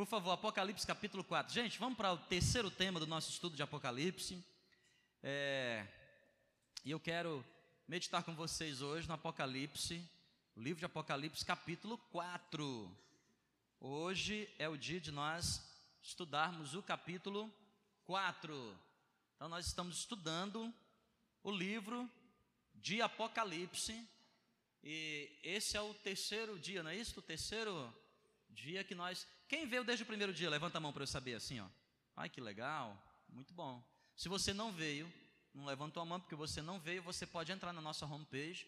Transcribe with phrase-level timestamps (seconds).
[0.00, 1.52] Por favor, Apocalipse capítulo 4.
[1.52, 4.42] Gente, vamos para o terceiro tema do nosso estudo de Apocalipse.
[5.22, 5.86] É,
[6.82, 7.44] e eu quero
[7.86, 10.02] meditar com vocês hoje no Apocalipse,
[10.56, 12.90] o livro de Apocalipse, capítulo 4.
[13.78, 15.62] Hoje é o dia de nós
[16.02, 17.52] estudarmos o capítulo
[18.06, 18.78] 4.
[19.36, 20.72] Então, nós estamos estudando
[21.44, 22.08] o livro
[22.74, 24.08] de Apocalipse.
[24.82, 27.20] E esse é o terceiro dia, não é isso?
[27.20, 27.94] O terceiro
[28.48, 29.28] dia que nós.
[29.50, 30.48] Quem veio desde o primeiro dia?
[30.48, 31.66] Levanta a mão para eu saber assim, ó.
[32.16, 32.96] Ai, que legal,
[33.28, 33.82] muito bom.
[34.14, 35.12] Se você não veio,
[35.52, 38.64] não levantou a mão porque você não veio, você pode entrar na nossa homepage.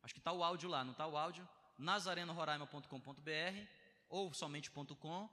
[0.00, 1.48] Acho que está o áudio lá, não está o áudio?
[1.76, 3.66] nazareno.roraima.com.br
[4.08, 5.28] ou somente.com.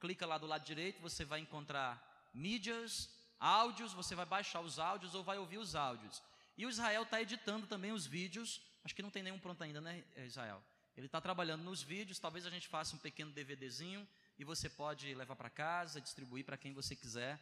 [0.00, 5.14] Clica lá do lado direito, você vai encontrar mídias, áudios, você vai baixar os áudios
[5.14, 6.22] ou vai ouvir os áudios.
[6.56, 8.62] E o Israel está editando também os vídeos.
[8.82, 10.64] Acho que não tem nenhum pronto ainda, né, Israel?
[10.96, 15.14] Ele está trabalhando nos vídeos, talvez a gente faça um pequeno DVDzinho e você pode
[15.14, 17.40] levar para casa, distribuir para quem você quiser.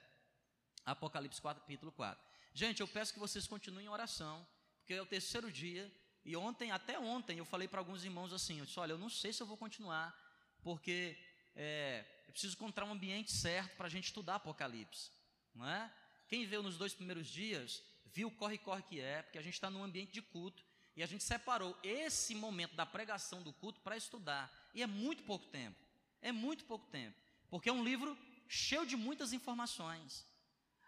[0.84, 2.24] Apocalipse 4, capítulo 4.
[2.54, 4.46] Gente, eu peço que vocês continuem em oração,
[4.78, 5.92] porque é o terceiro dia,
[6.24, 9.10] e ontem, até ontem, eu falei para alguns irmãos assim, eu disse, olha, eu não
[9.10, 10.16] sei se eu vou continuar,
[10.62, 11.16] porque
[11.54, 15.10] é, eu preciso encontrar um ambiente certo para a gente estudar Apocalipse,
[15.54, 15.92] não é?
[16.28, 19.68] Quem veio nos dois primeiros dias, viu o corre-corre que é, porque a gente está
[19.68, 20.64] num ambiente de culto,
[20.96, 24.50] e a gente separou esse momento da pregação do culto para estudar.
[24.74, 25.85] E é muito pouco tempo.
[26.22, 27.16] É muito pouco tempo.
[27.48, 28.16] Porque é um livro
[28.48, 30.26] cheio de muitas informações.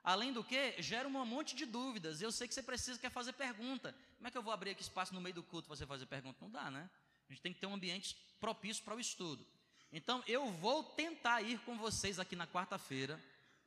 [0.02, 2.20] Além do que, gera um monte de dúvidas.
[2.20, 3.94] Eu sei que você precisa quer fazer pergunta.
[4.16, 6.06] Como é que eu vou abrir aqui espaço no meio do culto para você fazer
[6.06, 6.38] pergunta?
[6.40, 6.88] Não dá, né?
[7.28, 9.46] A gente tem que ter um ambiente propício para o estudo.
[9.92, 13.22] Então, eu vou tentar ir com vocês aqui na quarta-feira,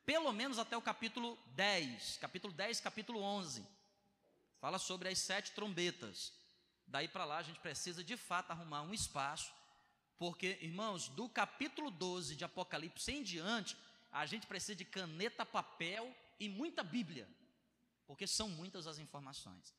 [0.06, 3.66] pelo menos até o capítulo 10, capítulo 10, capítulo 11
[4.62, 6.32] fala sobre as sete trombetas.
[6.86, 9.52] Daí para lá a gente precisa de fato arrumar um espaço,
[10.22, 13.76] porque, irmãos, do capítulo 12 de Apocalipse em diante,
[14.12, 17.28] a gente precisa de caneta, papel e muita Bíblia,
[18.06, 19.74] porque são muitas as informações.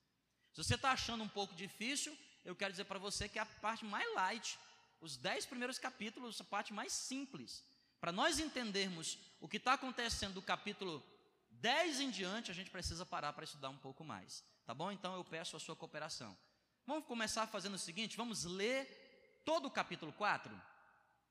[0.53, 3.47] Se você está achando um pouco difícil, eu quero dizer para você que é a
[3.47, 4.59] parte mais light,
[5.01, 7.65] os dez primeiros capítulos, a parte mais simples.
[8.01, 11.07] Para nós entendermos o que está acontecendo do capítulo
[11.53, 14.43] 10 em diante, a gente precisa parar para estudar um pouco mais.
[14.67, 14.91] Tá bom?
[14.91, 16.37] Então eu peço a sua cooperação.
[16.85, 19.02] Vamos começar fazendo o seguinte: vamos ler
[19.45, 20.53] todo o capítulo 4.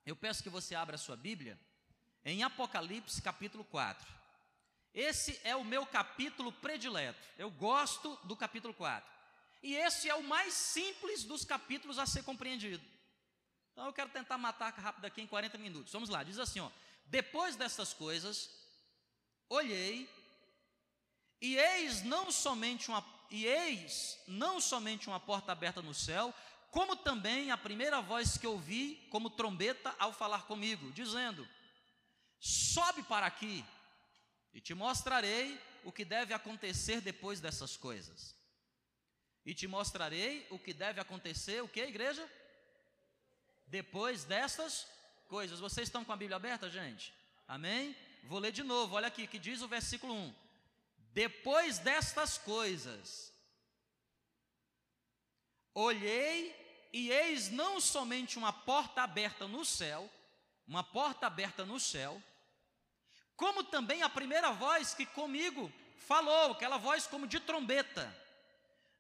[0.06, 1.60] Eu peço que você abra a sua Bíblia
[2.24, 4.08] em Apocalipse, capítulo 4.
[4.94, 7.20] Esse é o meu capítulo predileto.
[7.38, 9.10] Eu gosto do capítulo 4.
[9.64, 12.84] E esse é o mais simples dos capítulos a ser compreendido.
[13.72, 15.94] Então eu quero tentar matar rápido aqui em 40 minutos.
[15.94, 16.70] Vamos lá, diz assim, ó:
[17.06, 18.50] Depois dessas coisas,
[19.48, 20.10] olhei
[21.40, 26.34] e eis não somente uma e eis não somente uma porta aberta no céu,
[26.72, 31.48] como também a primeira voz que ouvi como trombeta ao falar comigo, dizendo:
[32.40, 33.64] Sobe para aqui
[34.54, 38.36] e te mostrarei o que deve acontecer depois dessas coisas.
[39.46, 42.28] E te mostrarei o que deve acontecer, o que, igreja?
[43.68, 44.88] Depois dessas
[45.28, 45.60] coisas.
[45.60, 47.14] Vocês estão com a Bíblia aberta, gente?
[47.48, 47.96] Amém?
[48.24, 50.36] Vou ler de novo, olha aqui que diz o versículo 1.
[51.12, 53.34] Depois destas coisas,
[55.74, 56.61] olhei
[56.92, 60.10] e eis não somente uma porta aberta no céu,
[60.68, 62.22] uma porta aberta no céu,
[63.36, 68.16] como também a primeira voz que comigo falou, aquela voz como de trombeta,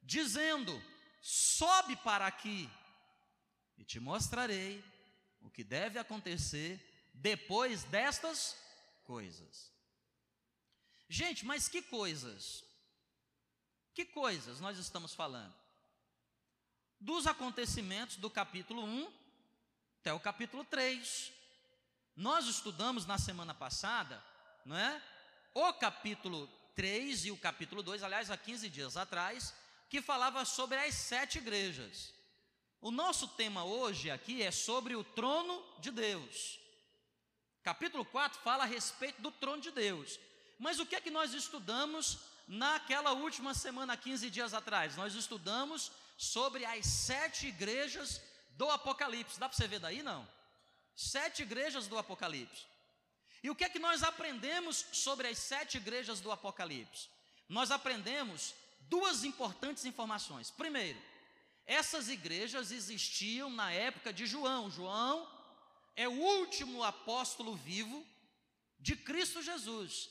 [0.02, 0.82] dizendo:
[1.22, 2.70] Sobe para aqui
[3.78, 4.84] e te mostrarei
[5.42, 6.80] o que deve acontecer
[7.14, 8.56] depois destas
[9.04, 9.72] coisas.
[11.10, 12.64] Gente, mas que coisas?
[13.94, 15.61] Que coisas nós estamos falando?
[17.02, 19.12] Dos acontecimentos do capítulo 1
[20.00, 21.34] até o capítulo 3.
[22.16, 24.24] Nós estudamos na semana passada,
[24.64, 25.02] não é?
[25.52, 29.52] O capítulo 3 e o capítulo 2, aliás, há 15 dias atrás,
[29.90, 32.14] que falava sobre as sete igrejas.
[32.80, 36.60] O nosso tema hoje aqui é sobre o trono de Deus.
[37.64, 40.20] Capítulo 4 fala a respeito do trono de Deus.
[40.60, 44.96] Mas o que é que nós estudamos naquela última semana, 15 dias atrás?
[44.96, 48.22] Nós estudamos sobre as sete igrejas
[48.52, 49.40] do Apocalipse.
[49.40, 50.04] Dá para você ver daí?
[50.04, 50.28] Não.
[50.96, 52.68] Sete igrejas do Apocalipse.
[53.42, 57.10] E o que é que nós aprendemos sobre as sete igrejas do Apocalipse?
[57.50, 60.52] Nós aprendemos duas importantes informações.
[60.52, 61.02] Primeiro,
[61.66, 64.70] essas igrejas existiam na época de João.
[64.70, 65.28] João
[65.96, 68.06] é o último apóstolo vivo
[68.80, 70.08] de Cristo Jesus.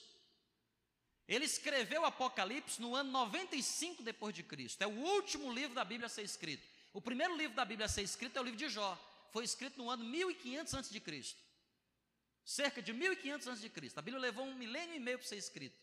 [1.31, 4.83] Ele escreveu o Apocalipse no ano 95 depois de Cristo.
[4.83, 6.67] É o último livro da Bíblia a ser escrito.
[6.93, 8.99] O primeiro livro da Bíblia a ser escrito é o livro de Jó.
[9.31, 11.39] Foi escrito no ano 1500 antes de Cristo.
[12.45, 13.99] cerca de 1500 antes de Cristo.
[13.99, 15.79] A Bíblia levou um milênio e meio para ser escrito.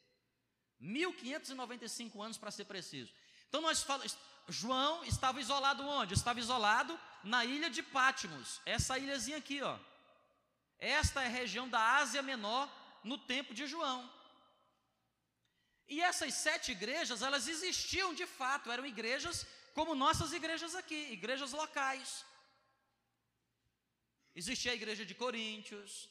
[0.81, 3.13] 1595 anos para ser preciso.
[3.47, 4.17] Então nós falamos,
[4.49, 6.13] João estava isolado onde?
[6.13, 9.79] Estava isolado na ilha de Pátimos, essa ilhazinha aqui, ó.
[10.77, 12.69] Esta é a região da Ásia Menor
[13.01, 14.16] no tempo de João.
[15.87, 21.51] E essas sete igrejas, elas existiam de fato, eram igrejas como nossas igrejas aqui, igrejas
[21.51, 22.25] locais.
[24.35, 26.09] Existia a igreja de Coríntios,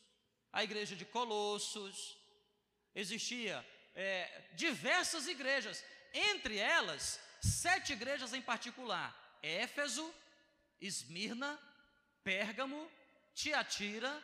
[0.53, 2.17] a igreja de Colossos,
[2.95, 3.65] existia
[3.95, 10.13] é, diversas igrejas, entre elas, sete igrejas em particular: Éfeso,
[10.81, 11.61] Esmirna,
[12.25, 12.91] Pérgamo,
[13.35, 14.23] Tiatira,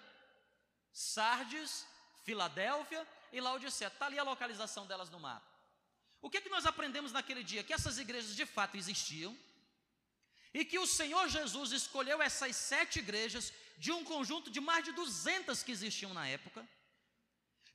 [0.93, 1.87] Sardes,
[2.25, 3.88] Filadélfia e Laodicea.
[3.88, 5.50] Está ali a localização delas no mapa.
[6.20, 7.64] O que, é que nós aprendemos naquele dia?
[7.64, 9.37] Que essas igrejas de fato existiam
[10.55, 14.93] e que o Senhor Jesus escolheu essas sete igrejas de um conjunto de mais de
[14.93, 16.69] 200 que existiam na época,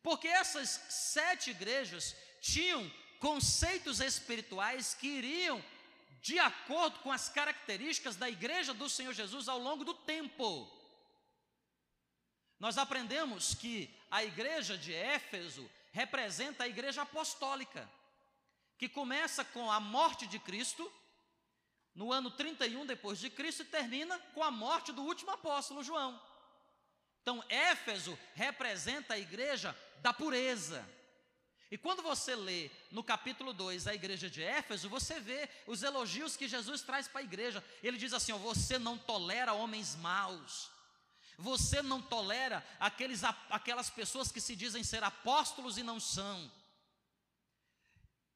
[0.03, 2.89] porque essas sete igrejas tinham
[3.19, 5.63] conceitos espirituais que iriam
[6.21, 10.71] de acordo com as características da igreja do Senhor Jesus ao longo do tempo.
[12.59, 17.89] Nós aprendemos que a igreja de Éfeso representa a igreja apostólica,
[18.77, 20.91] que começa com a morte de Cristo,
[21.95, 26.21] no ano 31 depois de Cristo, e termina com a morte do último apóstolo João.
[27.21, 30.87] Então, Éfeso representa a igreja da pureza.
[31.69, 36.37] E quando você lê no capítulo 2 a igreja de Éfeso, você vê os elogios
[36.37, 37.61] que Jesus traz para a igreja.
[37.83, 40.69] Ele diz assim: ó, Você não tolera homens maus,
[41.37, 46.51] você não tolera aqueles, aquelas pessoas que se dizem ser apóstolos e não são.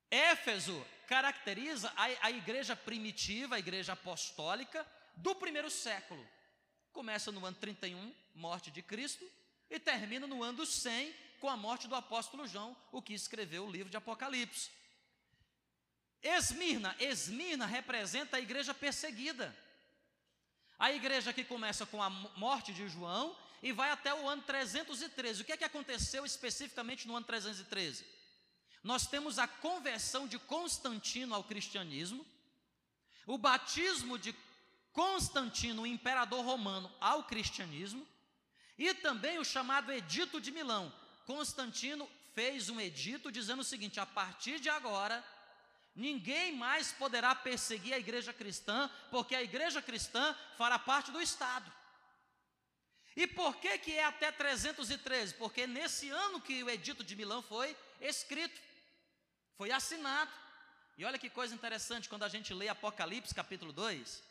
[0.09, 6.25] Éfeso caracteriza a, a igreja primitiva, a igreja apostólica do primeiro século.
[6.91, 9.25] Começa no ano 31, morte de Cristo,
[9.69, 13.71] e termina no ano 100, com a morte do apóstolo João, o que escreveu o
[13.71, 14.69] livro de Apocalipse.
[16.21, 19.55] Esmirna, Esmirna representa a igreja perseguida.
[20.81, 25.43] A igreja que começa com a morte de João e vai até o ano 313.
[25.43, 28.03] O que é que aconteceu especificamente no ano 313?
[28.83, 32.25] Nós temos a conversão de Constantino ao cristianismo,
[33.27, 34.35] o batismo de
[34.91, 38.03] Constantino, o imperador romano, ao cristianismo,
[38.75, 40.91] e também o chamado Edito de Milão.
[41.27, 45.23] Constantino fez um edito dizendo o seguinte: a partir de agora,
[45.95, 51.71] Ninguém mais poderá perseguir a igreja cristã, porque a igreja cristã fará parte do Estado.
[53.15, 55.33] E por que, que é até 313?
[55.33, 58.59] Porque nesse ano que o Edito de Milão foi escrito,
[59.57, 60.31] foi assinado.
[60.97, 64.23] E olha que coisa interessante, quando a gente lê Apocalipse capítulo 2,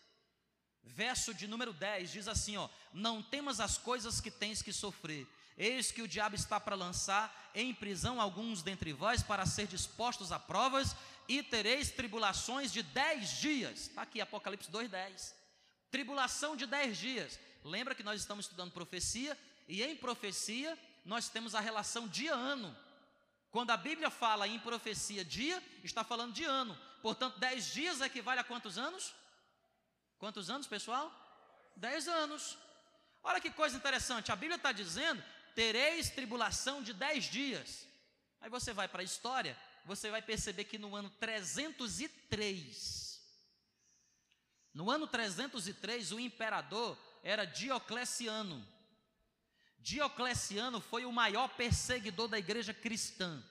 [0.83, 5.27] verso de número 10, diz assim: ó, não temas as coisas que tens que sofrer,
[5.61, 10.33] Eis que o diabo está para lançar em prisão alguns dentre vós para ser dispostos
[10.33, 10.97] a provas
[11.31, 13.83] e tereis tribulações de dez dias.
[13.83, 15.33] Está aqui, Apocalipse 2,10.
[15.89, 17.39] Tribulação de dez dias.
[17.63, 19.39] Lembra que nós estamos estudando profecia,
[19.69, 22.77] e em profecia nós temos a relação dia-ano.
[23.53, 26.77] Quando a Bíblia fala em profecia dia, está falando de ano.
[27.01, 29.15] Portanto, dez dias equivale a quantos anos?
[30.19, 31.13] Quantos anos, pessoal?
[31.77, 32.59] Dez anos.
[33.23, 35.23] Olha que coisa interessante, a Bíblia está dizendo:
[35.55, 37.87] tereis tribulação de dez dias.
[38.41, 43.21] Aí você vai para a história, você vai perceber que no ano 303,
[44.73, 48.67] no ano 303, o imperador era Diocleciano.
[49.79, 53.43] Diocleciano foi o maior perseguidor da igreja cristã.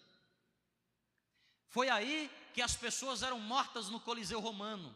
[1.68, 4.96] Foi aí que as pessoas eram mortas no Coliseu Romano.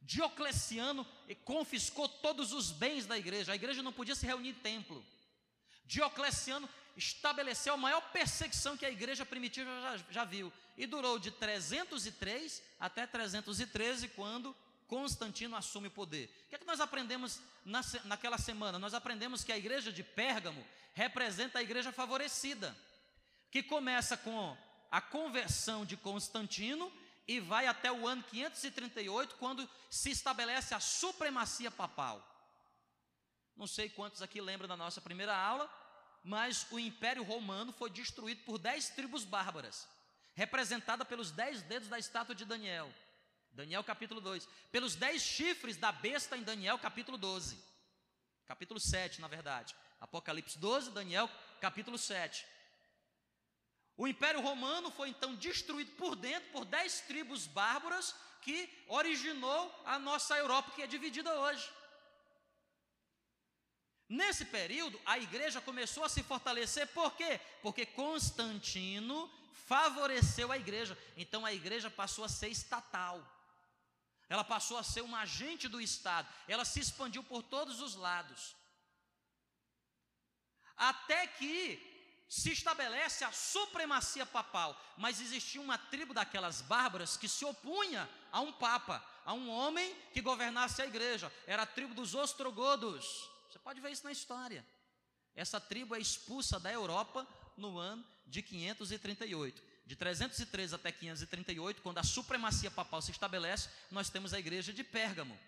[0.00, 1.06] Diocleciano
[1.44, 3.52] confiscou todos os bens da igreja.
[3.52, 5.04] A igreja não podia se reunir em templo.
[5.88, 10.52] Diocleciano estabeleceu a maior perseguição que a igreja primitiva já, já viu.
[10.76, 14.54] E durou de 303 até 313, quando
[14.86, 16.26] Constantino assume o poder.
[16.46, 18.78] O que é que nós aprendemos na, naquela semana?
[18.78, 22.76] Nós aprendemos que a igreja de Pérgamo representa a igreja favorecida,
[23.50, 24.56] que começa com
[24.90, 26.92] a conversão de Constantino
[27.26, 32.37] e vai até o ano 538, quando se estabelece a supremacia papal.
[33.58, 35.68] Não sei quantos aqui lembram da nossa primeira aula,
[36.22, 39.88] mas o Império Romano foi destruído por dez tribos bárbaras,
[40.36, 42.88] representada pelos dez dedos da estátua de Daniel.
[43.50, 44.48] Daniel capítulo 2.
[44.70, 47.60] Pelos dez chifres da besta em Daniel capítulo 12.
[48.46, 49.74] Capítulo 7, na verdade.
[50.00, 51.28] Apocalipse 12, Daniel
[51.60, 52.46] capítulo 7.
[53.96, 59.98] O Império Romano foi então destruído por dentro por dez tribos bárbaras que originou a
[59.98, 61.68] nossa Europa, que é dividida hoje.
[64.08, 67.38] Nesse período, a igreja começou a se fortalecer, por quê?
[67.60, 69.30] Porque Constantino
[69.66, 70.96] favoreceu a igreja.
[71.16, 73.20] Então a igreja passou a ser estatal.
[74.28, 76.28] Ela passou a ser um agente do Estado.
[76.46, 78.56] Ela se expandiu por todos os lados.
[80.76, 81.58] Até que
[82.28, 88.40] se estabelece a supremacia papal, mas existia uma tribo daquelas bárbaras que se opunha a
[88.40, 91.32] um papa, a um homem que governasse a igreja.
[91.46, 93.28] Era a tribo dos ostrogodos.
[93.48, 94.64] Você pode ver isso na história.
[95.34, 97.26] Essa tribo é expulsa da Europa
[97.56, 99.62] no ano de 538.
[99.86, 104.84] De 313 até 538, quando a supremacia papal se estabelece, nós temos a igreja de
[104.84, 105.38] Pérgamo.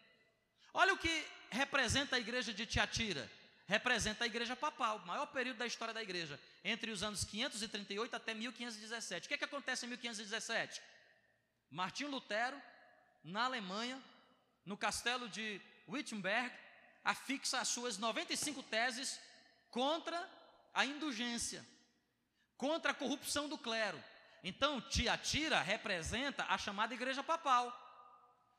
[0.73, 3.30] Olha o que representa a igreja de Tiatira.
[3.66, 8.16] Representa a igreja papal, o maior período da história da igreja, entre os anos 538
[8.16, 9.26] até 1517.
[9.26, 10.80] O que, é que acontece em 1517?
[11.71, 12.61] Martinho Lutero,
[13.23, 14.02] na Alemanha,
[14.64, 16.52] no castelo de Wittenberg,
[17.04, 19.21] afixa as suas 95 teses
[19.71, 20.28] contra
[20.75, 21.66] a indulgência,
[22.57, 24.02] contra a corrupção do clero.
[24.42, 27.76] Então, Tiatira representa a chamada igreja papal.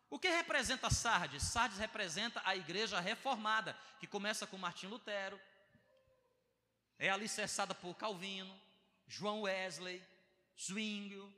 [0.09, 1.43] O que representa Sardes?
[1.43, 5.39] Sardes representa a igreja reformada, que começa com Martim Lutero,
[6.99, 8.53] é alicerçada por Calvino,
[9.07, 10.03] João Wesley,
[10.59, 11.33] Zwinglio,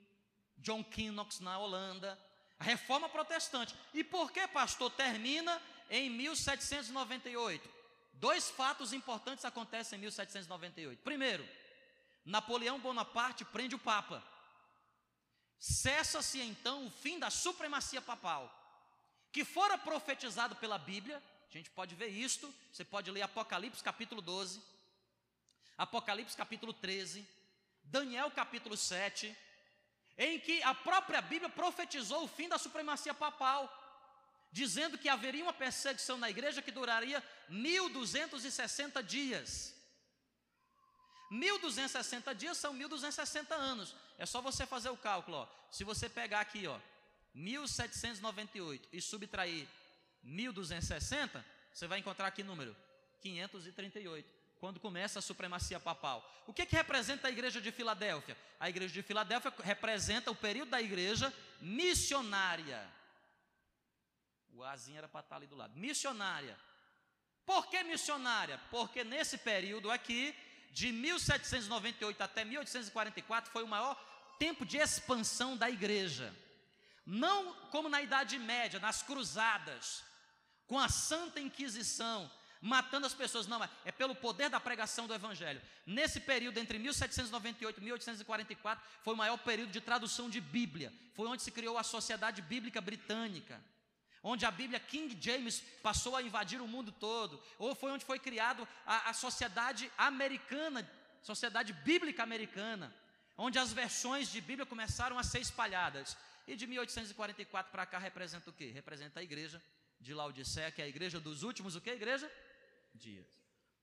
[0.58, 2.18] John Knox na Holanda,
[2.58, 3.74] a reforma protestante.
[3.94, 7.68] E por que, pastor, termina em 1798?
[8.14, 11.02] Dois fatos importantes acontecem em 1798.
[11.02, 11.46] Primeiro,
[12.24, 14.22] Napoleão Bonaparte prende o Papa.
[15.58, 18.50] Cessa-se então o fim da supremacia papal,
[19.32, 21.22] que fora profetizado pela Bíblia.
[21.48, 24.62] A gente pode ver isto, você pode ler Apocalipse capítulo 12,
[25.76, 27.26] Apocalipse capítulo 13,
[27.84, 29.36] Daniel capítulo 7,
[30.16, 33.83] em que a própria Bíblia profetizou o fim da supremacia papal
[34.54, 39.74] dizendo que haveria uma perseguição na igreja que duraria 1260 dias.
[41.28, 43.96] 1260 dias são 1260 anos.
[44.16, 45.48] É só você fazer o cálculo, ó.
[45.72, 46.78] Se você pegar aqui, ó,
[47.34, 49.66] 1798 e subtrair
[50.22, 52.76] 1260, você vai encontrar aqui número
[53.22, 56.24] 538, quando começa a supremacia papal.
[56.46, 58.36] O que que representa a igreja de Filadélfia?
[58.60, 62.88] A igreja de Filadélfia representa o período da igreja missionária.
[64.56, 65.76] O Azinho era para estar ali do lado.
[65.76, 66.56] Missionária.
[67.44, 68.60] Por que missionária?
[68.70, 70.34] Porque nesse período aqui,
[70.70, 73.94] de 1798 até 1844, foi o maior
[74.38, 76.34] tempo de expansão da igreja.
[77.04, 80.04] Não como na Idade Média, nas cruzadas,
[80.66, 82.30] com a Santa Inquisição,
[82.60, 85.60] matando as pessoas, não, é pelo poder da pregação do Evangelho.
[85.84, 90.92] Nesse período, entre 1798 e 1844, foi o maior período de tradução de Bíblia.
[91.12, 93.60] Foi onde se criou a Sociedade Bíblica Britânica
[94.24, 98.18] onde a Bíblia King James passou a invadir o mundo todo, ou foi onde foi
[98.18, 100.90] criado a, a sociedade americana,
[101.22, 102.92] sociedade bíblica americana,
[103.36, 106.16] onde as versões de Bíblia começaram a ser espalhadas.
[106.46, 108.70] E de 1844 para cá representa o quê?
[108.70, 109.62] Representa a igreja
[110.00, 112.30] de Laodiceia, que é a igreja dos últimos, o que igreja?
[112.94, 113.26] Dias.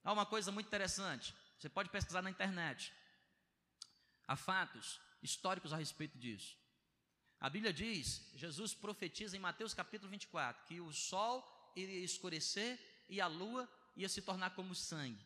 [0.03, 2.91] Há uma coisa muito interessante, você pode pesquisar na internet.
[4.27, 6.57] Há fatos históricos a respeito disso.
[7.41, 11.43] A Bíblia diz, Jesus profetiza em Mateus capítulo 24, que o sol
[11.75, 12.79] iria escurecer
[13.09, 15.25] e a lua ia se tornar como sangue.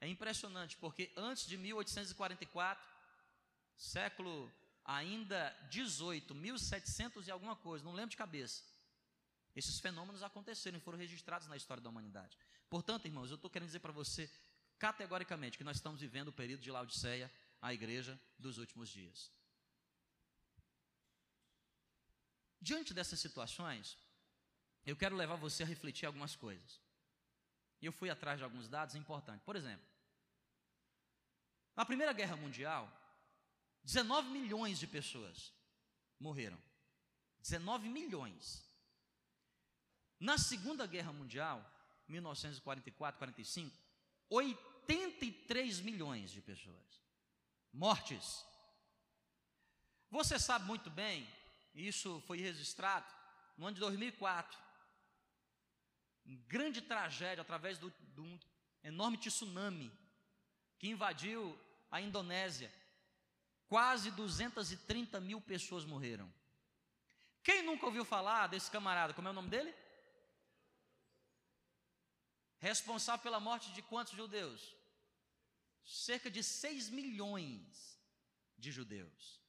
[0.00, 2.88] É impressionante, porque antes de 1844,
[3.76, 4.48] século
[4.84, 8.62] ainda 18, 1700 e alguma coisa, não lembro de cabeça,
[9.56, 12.38] esses fenômenos aconteceram e foram registrados na história da humanidade.
[12.70, 14.30] Portanto, irmãos, eu estou querendo dizer para você
[14.78, 17.28] categoricamente que nós estamos vivendo o período de Laodiceia,
[17.60, 19.32] a igreja dos últimos dias.
[22.64, 23.98] Diante dessas situações,
[24.86, 26.80] eu quero levar você a refletir algumas coisas.
[27.78, 29.44] E eu fui atrás de alguns dados importantes.
[29.44, 29.86] Por exemplo,
[31.76, 32.90] na Primeira Guerra Mundial,
[33.82, 35.52] 19 milhões de pessoas
[36.18, 36.58] morreram.
[37.40, 38.64] 19 milhões.
[40.18, 41.58] Na Segunda Guerra Mundial,
[42.08, 43.70] 1944-45,
[44.30, 47.02] 83 milhões de pessoas.
[47.70, 48.42] Mortes.
[50.10, 51.28] Você sabe muito bem
[51.74, 53.12] isso foi registrado
[53.56, 54.58] no ano de 2004.
[56.24, 58.38] Uma grande tragédia através de um
[58.82, 59.92] enorme tsunami
[60.78, 61.58] que invadiu
[61.90, 62.72] a Indonésia.
[63.68, 66.32] Quase 230 mil pessoas morreram.
[67.42, 69.12] Quem nunca ouviu falar desse camarada?
[69.12, 69.74] Como é o nome dele?
[72.58, 74.74] Responsável pela morte de quantos judeus?
[75.84, 78.00] Cerca de 6 milhões
[78.56, 79.43] de judeus.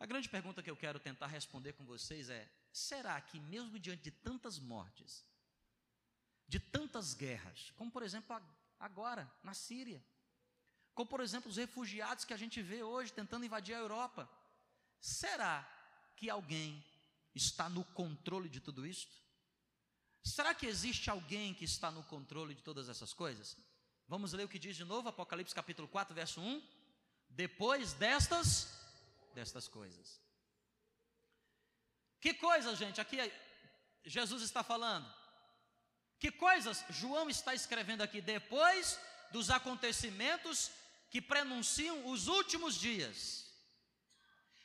[0.00, 4.02] A grande pergunta que eu quero tentar responder com vocês é: será que, mesmo diante
[4.02, 5.24] de tantas mortes,
[6.48, 8.34] de tantas guerras, como por exemplo
[8.78, 10.02] agora, na Síria,
[10.94, 14.28] como por exemplo os refugiados que a gente vê hoje tentando invadir a Europa.
[14.98, 15.68] Será
[16.16, 16.84] que alguém
[17.34, 19.14] está no controle de tudo isto?
[20.24, 23.56] Será que existe alguém que está no controle de todas essas coisas?
[24.08, 26.62] Vamos ler o que diz de novo, Apocalipse capítulo 4, verso 1.
[27.28, 28.79] Depois destas,
[29.34, 30.20] destas coisas.
[32.20, 33.00] Que coisas, gente?
[33.00, 33.18] Aqui
[34.04, 35.12] Jesus está falando.
[36.18, 39.00] Que coisas João está escrevendo aqui depois
[39.32, 40.70] dos acontecimentos
[41.10, 43.50] que prenunciam os últimos dias?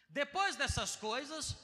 [0.09, 1.55] Depois dessas coisas,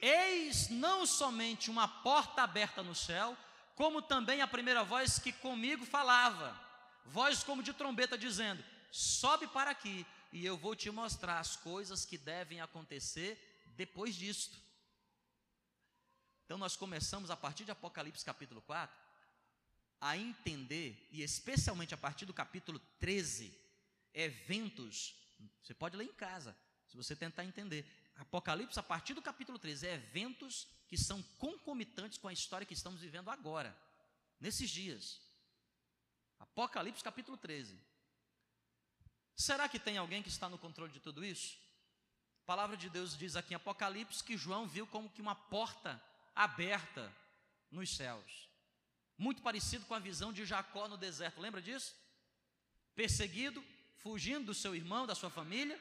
[0.00, 3.36] eis não somente uma porta aberta no céu,
[3.74, 6.58] como também a primeira voz que comigo falava,
[7.06, 12.04] voz como de trombeta, dizendo: Sobe para aqui, e eu vou te mostrar as coisas
[12.04, 13.38] que devem acontecer
[13.76, 14.58] depois disto.
[16.44, 19.02] Então nós começamos a partir de Apocalipse capítulo 4
[20.00, 23.56] a entender, e especialmente a partir do capítulo 13,
[24.12, 25.14] eventos,
[25.62, 26.56] você pode ler em casa,
[26.88, 27.86] se você tentar entender.
[28.16, 32.74] Apocalipse, a partir do capítulo 13, é eventos que são concomitantes com a história que
[32.74, 33.76] estamos vivendo agora,
[34.40, 35.20] nesses dias.
[36.40, 37.78] Apocalipse, capítulo 13.
[39.34, 41.58] Será que tem alguém que está no controle de tudo isso?
[42.42, 46.02] A palavra de Deus diz aqui em Apocalipse que João viu como que uma porta
[46.34, 47.12] aberta
[47.70, 48.48] nos céus.
[49.16, 51.94] Muito parecido com a visão de Jacó no deserto, lembra disso?
[52.94, 53.64] Perseguido,
[53.98, 55.80] fugindo do seu irmão, da sua família,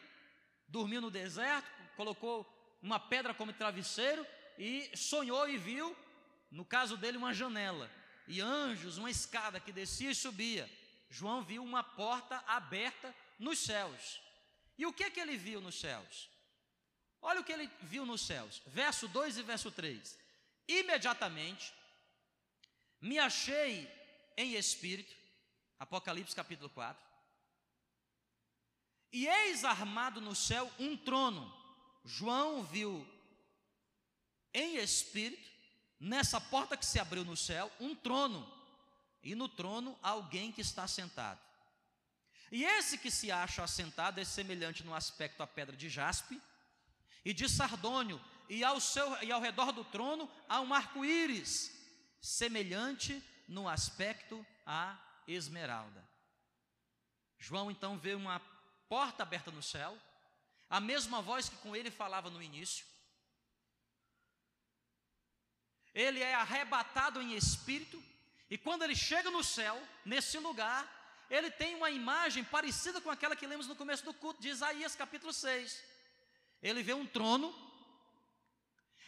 [0.67, 2.47] dormiu no deserto, colocou
[2.81, 4.25] uma pedra como travesseiro
[4.57, 5.95] e sonhou e viu,
[6.49, 7.89] no caso dele, uma janela
[8.27, 10.69] e anjos, uma escada que descia e subia.
[11.09, 14.21] João viu uma porta aberta nos céus.
[14.77, 16.29] E o que é que ele viu nos céus?
[17.21, 20.17] Olha o que ele viu nos céus, verso 2 e verso 3.
[20.67, 21.73] Imediatamente
[23.01, 23.89] me achei
[24.37, 25.13] em espírito,
[25.79, 27.03] Apocalipse capítulo 4,
[29.11, 31.51] e eis armado no céu um trono.
[32.05, 33.05] João viu
[34.53, 35.49] em espírito,
[35.99, 38.47] nessa porta que se abriu no céu, um trono,
[39.23, 41.50] e no trono alguém que está sentado.
[42.51, 46.39] E esse que se acha assentado é semelhante no aspecto à pedra de jaspe
[47.23, 51.71] e de sardônio, e ao, seu, e ao redor do trono há um arco-íris,
[52.19, 56.05] semelhante no aspecto à esmeralda.
[57.39, 58.41] João então vê uma
[58.89, 59.97] porta aberta no céu,
[60.69, 62.85] a mesma voz que com ele falava no início.
[65.93, 68.03] Ele é arrebatado em espírito,
[68.49, 71.00] e quando ele chega no céu, nesse lugar,
[71.31, 74.95] ele tem uma imagem parecida com aquela que lemos no começo do culto de Isaías
[74.95, 75.81] capítulo 6.
[76.61, 77.55] Ele vê um trono,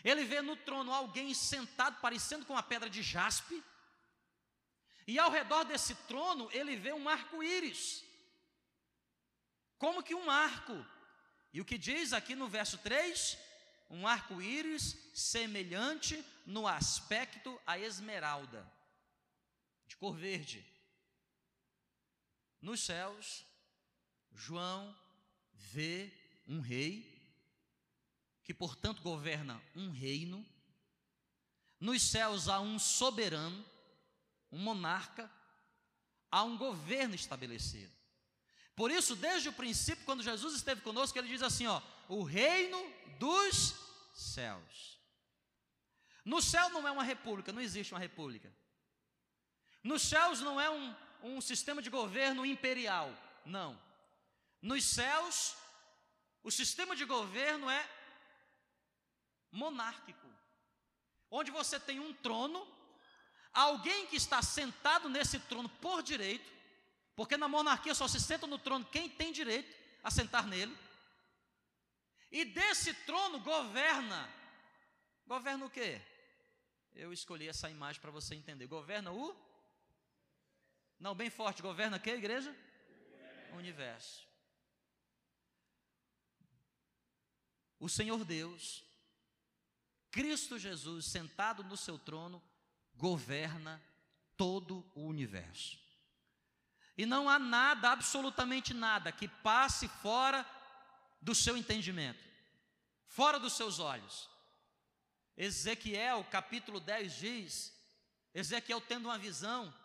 [0.06, 3.62] ele vê no trono alguém sentado, parecendo com uma pedra de jaspe,
[5.06, 8.06] e ao redor desse trono ele vê um arco-íris,
[9.78, 10.74] como que um arco.
[11.52, 13.38] E o que diz aqui no verso 3?
[13.90, 18.66] Um arco-íris semelhante no aspecto à esmeralda,
[19.86, 20.73] de cor verde.
[22.64, 23.46] Nos céus,
[24.32, 24.98] João
[25.54, 26.10] vê
[26.48, 27.22] um rei,
[28.42, 30.46] que portanto governa um reino.
[31.78, 33.66] Nos céus há um soberano,
[34.50, 35.30] um monarca,
[36.32, 37.94] há um governo estabelecido.
[38.78, 42.82] Por isso, desde o princípio, quando Jesus esteve conosco, ele diz assim: ó, o reino
[43.20, 43.76] dos
[44.14, 44.98] céus.
[46.24, 48.50] No céu não é uma república, não existe uma república.
[49.84, 53.10] Nos céus não é um, um sistema de governo imperial,
[53.46, 53.82] não.
[54.62, 55.56] Nos céus,
[56.44, 57.90] o sistema de governo é
[59.50, 60.28] monárquico,
[61.32, 62.68] onde você tem um trono,
[63.54, 66.52] alguém que está sentado nesse trono por direito,
[67.16, 70.78] porque na monarquia só se senta no trono quem tem direito a sentar nele.
[72.32, 74.28] E desse trono governa.
[75.26, 76.02] Governa o quê?
[76.96, 78.66] Eu escolhi essa imagem para você entender.
[78.66, 79.53] Governa o
[81.04, 82.56] Não, bem forte, governa que igreja?
[83.52, 84.26] O universo.
[87.78, 88.86] O Senhor Deus,
[90.10, 92.42] Cristo Jesus, sentado no seu trono,
[92.96, 93.84] governa
[94.38, 95.78] todo o universo.
[96.98, 100.50] E não há nada, absolutamente nada, que passe fora
[101.22, 102.24] do seu entendimento,
[103.08, 104.30] fora dos seus olhos.
[105.36, 107.74] Ezequiel, capítulo 10 diz:
[108.34, 109.83] Ezequiel tendo uma visão,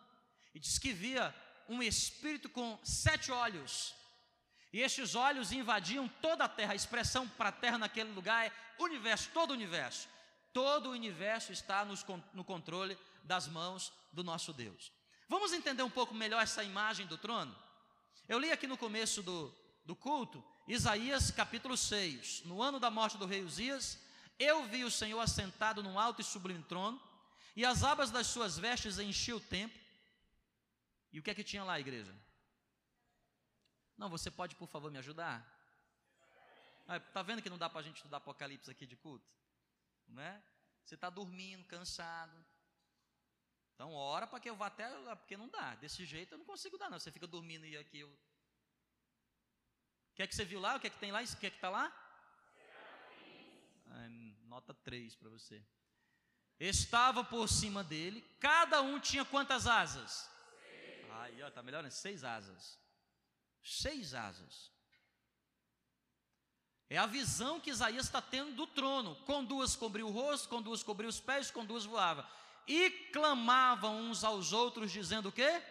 [0.53, 1.33] e diz que via
[1.67, 3.93] um espírito com sete olhos,
[4.71, 6.73] e estes olhos invadiam toda a terra.
[6.73, 10.07] A expressão para a terra naquele lugar é universo, todo o universo.
[10.53, 11.85] Todo o universo está
[12.33, 14.91] no controle das mãos do nosso Deus.
[15.27, 17.55] Vamos entender um pouco melhor essa imagem do trono?
[18.27, 19.53] Eu li aqui no começo do,
[19.85, 22.43] do culto, Isaías capítulo 6.
[22.45, 23.99] No ano da morte do rei Uzias,
[24.37, 27.01] eu vi o Senhor assentado num alto e sublime trono,
[27.55, 29.79] e as abas das suas vestes enchiam o templo.
[31.11, 32.15] E o que é que tinha lá, igreja?
[33.97, 35.41] Não, você pode, por favor, me ajudar?
[36.81, 39.27] Está ah, vendo que não dá para a gente estudar Apocalipse aqui de culto?
[40.07, 40.43] Né?
[40.83, 42.45] Você está dormindo, cansado.
[43.75, 45.75] Então, ora para que eu vá até lá, porque não dá.
[45.75, 46.99] Desse jeito eu não consigo dar, não.
[46.99, 48.09] Você fica dormindo e aqui eu.
[48.09, 48.17] O
[50.15, 50.75] que é que você viu lá?
[50.75, 51.21] O que é que tem lá?
[51.21, 51.93] O que é que está lá?
[54.49, 55.63] nota 3 para você.
[56.59, 60.29] Estava por cima dele, cada um tinha quantas asas?
[61.11, 62.79] Aí, ó, tá melhorando, seis asas.
[63.63, 64.71] Seis asas.
[66.89, 69.15] É a visão que Isaías está tendo do trono.
[69.17, 72.27] Com duas cobriu o rosto, com duas cobriu os pés, com duas voava.
[72.67, 75.61] E clamavam uns aos outros, dizendo o quê?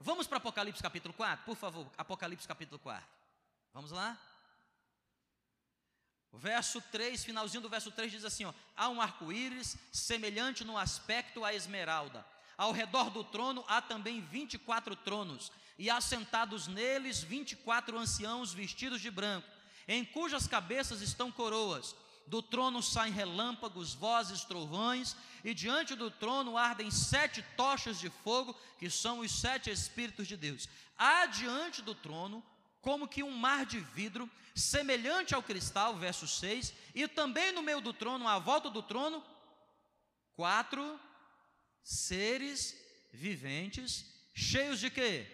[0.00, 1.90] Vamos para Apocalipse capítulo 4, por favor.
[1.96, 3.06] Apocalipse capítulo 4.
[3.72, 4.18] Vamos lá?
[6.32, 10.76] O verso 3, finalzinho do verso 3 diz assim: ó, há um arco-íris semelhante no
[10.76, 12.26] aspecto à esmeralda.
[12.56, 19.10] Ao redor do trono há também 24 tronos, e assentados neles 24 anciãos vestidos de
[19.10, 19.48] branco,
[19.86, 21.94] em cujas cabeças estão coroas.
[22.26, 28.52] Do trono saem relâmpagos, vozes, trovões, e diante do trono ardem sete tochas de fogo,
[28.78, 30.68] que são os sete Espíritos de Deus.
[30.98, 32.42] Há diante do trono
[32.86, 37.80] como que um mar de vidro, semelhante ao cristal, verso 6, e também no meio
[37.80, 39.24] do trono, à volta do trono,
[40.36, 41.00] quatro
[41.82, 42.76] seres
[43.12, 45.26] viventes, cheios de quê?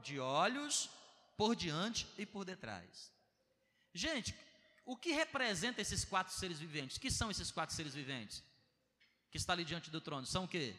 [0.00, 0.90] De olhos
[1.36, 3.12] por diante e por detrás.
[3.92, 4.34] Gente,
[4.84, 6.98] o que representa esses quatro seres viventes?
[6.98, 8.42] Que são esses quatro seres viventes?
[9.30, 10.26] Que está ali diante do trono?
[10.26, 10.74] São o quê?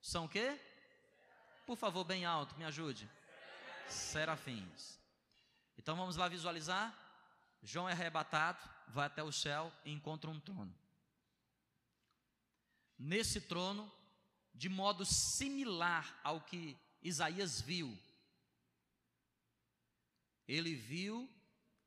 [0.00, 0.58] São o quê?
[1.66, 3.06] Por favor, bem alto, me ajude
[3.88, 4.98] serafins.
[5.78, 6.94] Então vamos lá visualizar.
[7.62, 10.74] João é arrebatado, vai até o céu e encontra um trono.
[12.98, 13.90] Nesse trono,
[14.54, 17.96] de modo similar ao que Isaías viu,
[20.48, 21.28] ele viu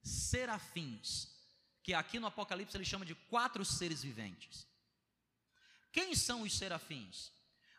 [0.03, 1.29] serafins,
[1.81, 4.67] que aqui no Apocalipse ele chama de quatro seres viventes.
[5.91, 7.31] Quem são os serafins?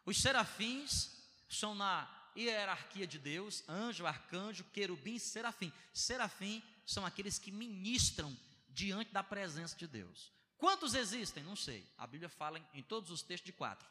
[0.05, 1.11] Os serafins
[1.49, 5.73] são na hierarquia de Deus, anjo, arcanjo, querubim, serafim.
[5.93, 8.37] Serafim são aqueles que ministram
[8.69, 10.33] diante da presença de Deus.
[10.57, 11.43] Quantos existem?
[11.43, 11.87] Não sei.
[11.97, 13.89] A Bíblia fala em, em todos os textos de quatro.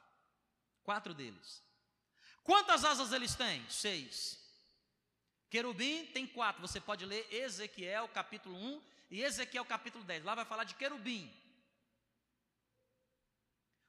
[0.83, 1.63] Quatro deles.
[2.43, 3.67] Quantas asas eles têm?
[3.69, 4.39] Seis.
[5.49, 6.61] Querubim tem quatro.
[6.61, 10.23] Você pode ler Ezequiel capítulo 1 e Ezequiel capítulo 10.
[10.23, 11.31] Lá vai falar de querubim.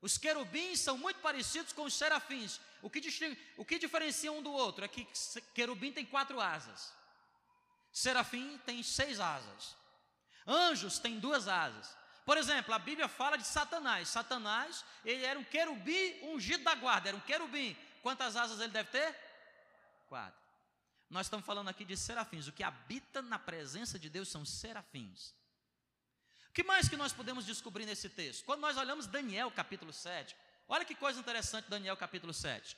[0.02, 2.60] Os querubins são muito parecidos com os serafins.
[2.82, 3.00] O que,
[3.56, 5.06] o que diferencia um do outro é que
[5.54, 6.92] querubim tem quatro asas,
[7.92, 9.76] serafim tem seis asas,
[10.46, 11.94] anjos têm duas asas.
[12.24, 14.08] Por exemplo, a Bíblia fala de Satanás.
[14.08, 17.76] Satanás, ele era um querubim ungido da guarda, era um querubim.
[18.02, 19.16] Quantas asas ele deve ter?
[20.08, 20.40] Quatro.
[21.08, 22.46] Nós estamos falando aqui de serafins.
[22.46, 25.34] O que habita na presença de Deus são serafins.
[26.50, 28.44] O que mais que nós podemos descobrir nesse texto?
[28.44, 30.34] Quando nós olhamos Daniel capítulo 7,
[30.68, 32.76] olha que coisa interessante Daniel capítulo 7.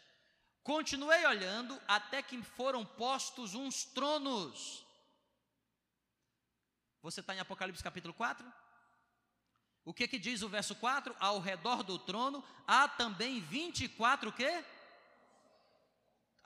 [0.62, 4.84] Continuei olhando até que foram postos uns tronos.
[7.00, 8.46] Você está em Apocalipse capítulo 4?
[9.86, 11.16] O que que diz o verso 4?
[11.18, 14.62] Ao redor do trono há também 24 o quê?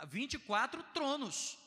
[0.07, 1.59] 24 tronos.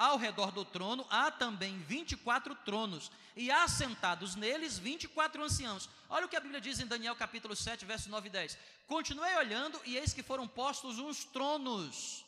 [0.00, 5.90] Ao redor do trono há também 24 tronos, e assentados neles 24 anciãos.
[6.08, 8.56] Olha o que a Bíblia diz em Daniel capítulo 7, versos 9 e 10.
[8.86, 12.24] Continuei olhando, e eis que foram postos uns tronos,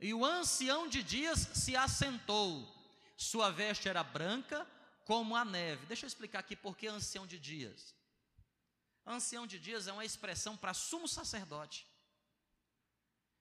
[0.00, 2.72] e o ancião de dias se assentou.
[3.16, 4.64] Sua veste era branca
[5.04, 5.86] como a neve.
[5.86, 7.96] Deixa eu explicar aqui por que ancião de dias.
[9.04, 11.84] Ancião de dias é uma expressão para sumo sacerdote.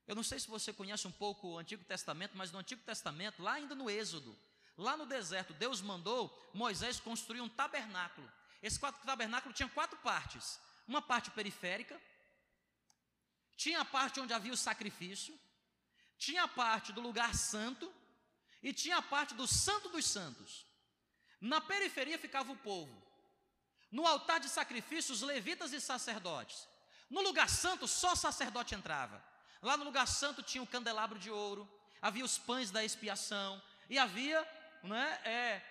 [0.08, 3.42] Eu não sei se você conhece um pouco o Antigo Testamento, mas no Antigo Testamento,
[3.42, 4.38] lá ainda no Êxodo,
[4.78, 8.30] lá no deserto, Deus mandou Moisés construir um tabernáculo.
[8.62, 12.00] Esse tabernáculo tinha quatro partes: uma parte periférica,
[13.56, 15.38] tinha a parte onde havia o sacrifício,
[16.18, 17.92] tinha a parte do lugar santo
[18.62, 20.66] e tinha a parte do santo dos santos.
[21.40, 23.02] Na periferia ficava o povo.
[23.92, 26.68] No altar de sacrifício, os levitas e sacerdotes.
[27.10, 29.31] No lugar santo, só sacerdote entrava.
[29.62, 31.70] Lá no lugar santo tinha o um candelabro de ouro,
[32.02, 34.42] havia os pães da expiação, e havia
[34.84, 35.62] né, é,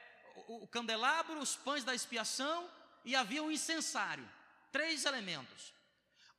[0.46, 2.70] o, o candelabro, os pães da expiação
[3.04, 4.28] e havia um incensário.
[4.70, 5.72] Três elementos.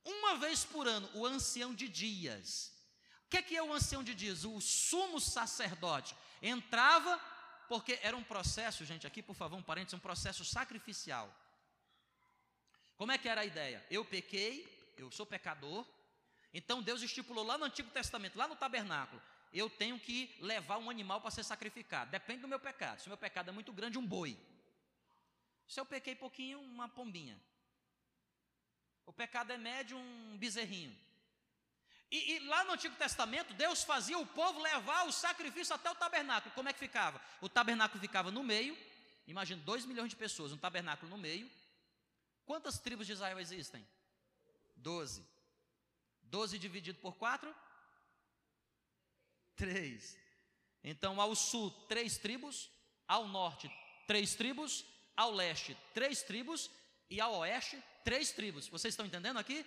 [0.04, 2.72] Uma vez por ano, o ancião de dias.
[3.26, 4.44] O que é, que é o ancião de dias?
[4.44, 7.18] O sumo sacerdote entrava,
[7.68, 11.34] porque era um processo, gente, aqui por favor, um parênteses, um processo sacrificial.
[12.96, 13.84] Como é que era a ideia?
[13.90, 15.86] Eu pequei, eu sou pecador,
[16.52, 19.20] então Deus estipulou lá no Antigo Testamento, lá no tabernáculo,
[19.52, 22.10] eu tenho que levar um animal para ser sacrificado.
[22.10, 23.00] Depende do meu pecado.
[23.00, 24.38] Se o meu pecado é muito grande, um boi.
[25.66, 27.38] Se eu pequei pouquinho, uma pombinha.
[29.04, 30.96] O pecado é médio, um bezerrinho.
[32.10, 35.94] E, e, lá no Antigo Testamento, Deus fazia o povo levar o sacrifício até o
[35.94, 36.54] tabernáculo.
[36.54, 37.20] Como é que ficava?
[37.40, 38.76] O tabernáculo ficava no meio.
[39.26, 41.50] Imagina, 2 milhões de pessoas, um tabernáculo no meio.
[42.44, 43.86] Quantas tribos de Israel existem?
[44.76, 45.24] Doze.
[46.34, 47.54] Doze dividido por quatro?
[49.54, 50.18] Três.
[50.82, 52.70] Então, ao sul, três tribos.
[53.06, 53.70] Ao norte,
[54.06, 54.82] três tribos.
[55.14, 56.70] Ao leste, três tribos.
[57.10, 58.66] E ao oeste, três tribos.
[58.66, 59.66] Vocês estão entendendo aqui?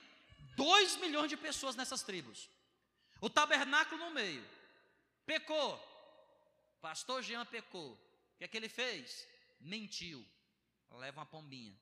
[0.56, 2.50] Dois milhões de pessoas nessas tribos.
[3.22, 4.44] O tabernáculo no meio.
[5.24, 5.78] Pecou.
[6.82, 7.92] Pastor Jean pecou.
[7.94, 9.28] O que é que ele fez?
[9.60, 10.26] Mentiu.
[10.90, 11.78] Leva uma pombinha.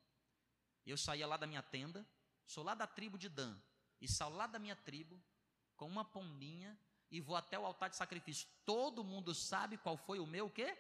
[0.86, 2.06] Eu saía lá da minha tenda,
[2.46, 3.58] sou lá da tribo de Dan,
[4.04, 5.18] e saio lá da minha tribo
[5.78, 6.78] com uma pombinha
[7.10, 8.50] e vou até o altar de sacrifício.
[8.66, 10.78] Todo mundo sabe qual foi o meu quê?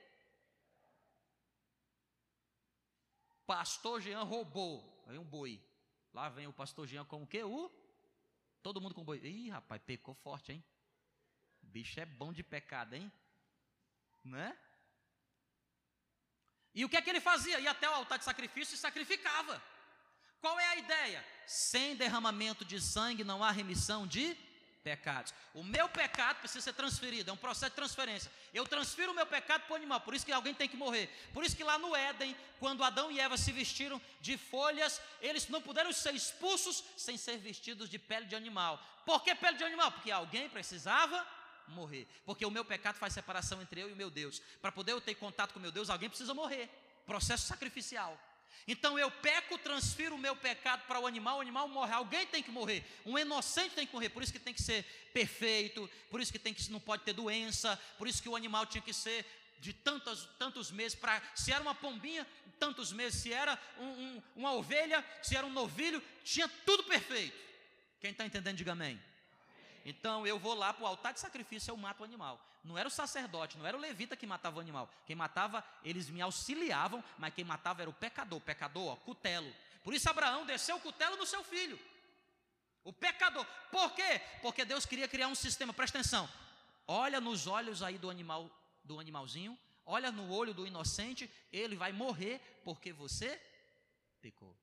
[3.47, 5.05] Pastor Jean roubou.
[5.07, 5.63] Aí um boi.
[6.13, 7.43] Lá vem o pastor Jean com o quê?
[7.43, 7.71] O?
[8.61, 9.19] Todo mundo com boi.
[9.19, 10.63] Ih, rapaz, pecou forte, hein?
[11.61, 13.11] O bicho é bom de pecado, hein?
[14.23, 14.57] Né?
[16.75, 17.59] E o que é que ele fazia?
[17.59, 19.63] Ia até o altar de sacrifício e sacrificava.
[20.41, 21.32] Qual é a ideia?
[21.45, 24.37] Sem derramamento de sangue não há remissão de
[24.83, 25.33] pecados.
[25.53, 28.31] O meu pecado precisa ser transferido, é um processo de transferência.
[28.53, 31.09] Eu transfiro o meu pecado para o animal, por isso que alguém tem que morrer.
[31.33, 35.47] Por isso que lá no Éden, quando Adão e Eva se vestiram de folhas, eles
[35.47, 38.79] não puderam ser expulsos sem ser vestidos de pele de animal.
[39.05, 39.91] Por que pele de animal?
[39.91, 41.25] Porque alguém precisava
[41.69, 42.07] morrer.
[42.25, 44.41] Porque o meu pecado faz separação entre eu e o meu Deus.
[44.61, 46.69] Para poder eu ter contato com o meu Deus, alguém precisa morrer.
[47.05, 48.17] Processo sacrificial.
[48.67, 52.41] Então eu peco, transfiro o meu pecado para o animal, o animal morre, alguém tem
[52.41, 56.21] que morrer, um inocente tem que morrer, por isso que tem que ser perfeito, por
[56.21, 58.93] isso que tem que não pode ter doença, por isso que o animal tinha que
[58.93, 59.25] ser
[59.59, 62.27] de tantos, tantos meses para se era uma pombinha,
[62.59, 67.37] tantos meses, se era um, um, uma ovelha, se era um novilho, tinha tudo perfeito.
[67.99, 68.99] Quem está entendendo, diga amém.
[69.85, 72.39] Então eu vou lá para o altar de sacrifício, eu mato o animal.
[72.63, 74.89] Não era o sacerdote, não era o levita que matava o animal.
[75.05, 78.37] Quem matava, eles me auxiliavam, mas quem matava era o pecador.
[78.37, 79.53] O pecador, ó, cutelo.
[79.83, 81.77] Por isso Abraão desceu o cutelo no seu filho.
[82.83, 83.45] O pecador.
[83.69, 84.21] Por quê?
[84.41, 85.73] Porque Deus queria criar um sistema.
[85.73, 86.29] Presta atenção.
[86.87, 88.49] Olha nos olhos aí do animal,
[88.83, 89.59] do animalzinho.
[89.85, 91.29] Olha no olho do inocente.
[91.51, 93.41] Ele vai morrer porque você
[94.21, 94.55] pecou.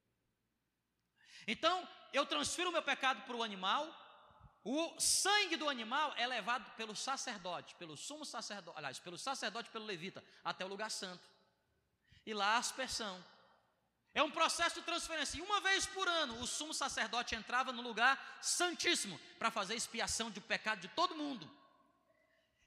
[1.46, 3.86] Então, eu transfiro o meu pecado para o animal,
[4.62, 9.86] o sangue do animal é levado pelo sacerdote, pelo sumo sacerdote, aliás, pelo sacerdote, pelo
[9.86, 11.26] levita, até o lugar santo.
[12.26, 13.24] E lá a aspersão.
[14.12, 15.38] É um processo de transferência.
[15.38, 20.30] E uma vez por ano, o sumo sacerdote entrava no lugar santíssimo para fazer expiação
[20.30, 21.50] do pecado de todo mundo.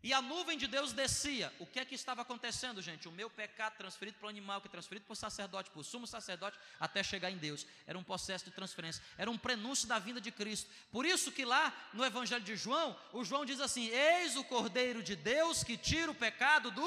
[0.04, 1.52] E a nuvem de Deus descia.
[1.60, 3.08] O que é que estava acontecendo, gente?
[3.08, 5.84] O meu pecado transferido para o animal, que é transferido para o sacerdote, para o
[5.84, 7.66] sumo sacerdote, até chegar em Deus.
[7.88, 10.70] Era um processo de transferência, era um prenúncio da vinda de Cristo.
[10.92, 15.02] Por isso que lá no Evangelho de João, o João diz assim: Eis o Cordeiro
[15.02, 16.82] de Deus que tira o pecado do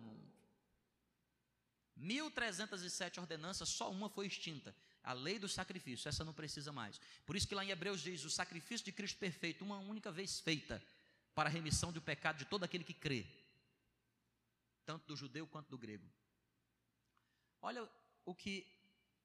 [0.00, 0.32] mundo.
[1.96, 4.74] 1307 ordenanças, só uma foi extinta.
[5.04, 6.98] A lei do sacrifício, essa não precisa mais.
[7.26, 10.40] Por isso que lá em Hebreus diz: o sacrifício de Cristo perfeito, uma única vez
[10.40, 10.82] feita
[11.34, 13.26] para a remissão do pecado de todo aquele que crê,
[14.84, 16.10] tanto do judeu quanto do grego.
[17.60, 17.88] Olha
[18.24, 18.66] o que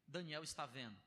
[0.08, 0.98] Daniel está vendo: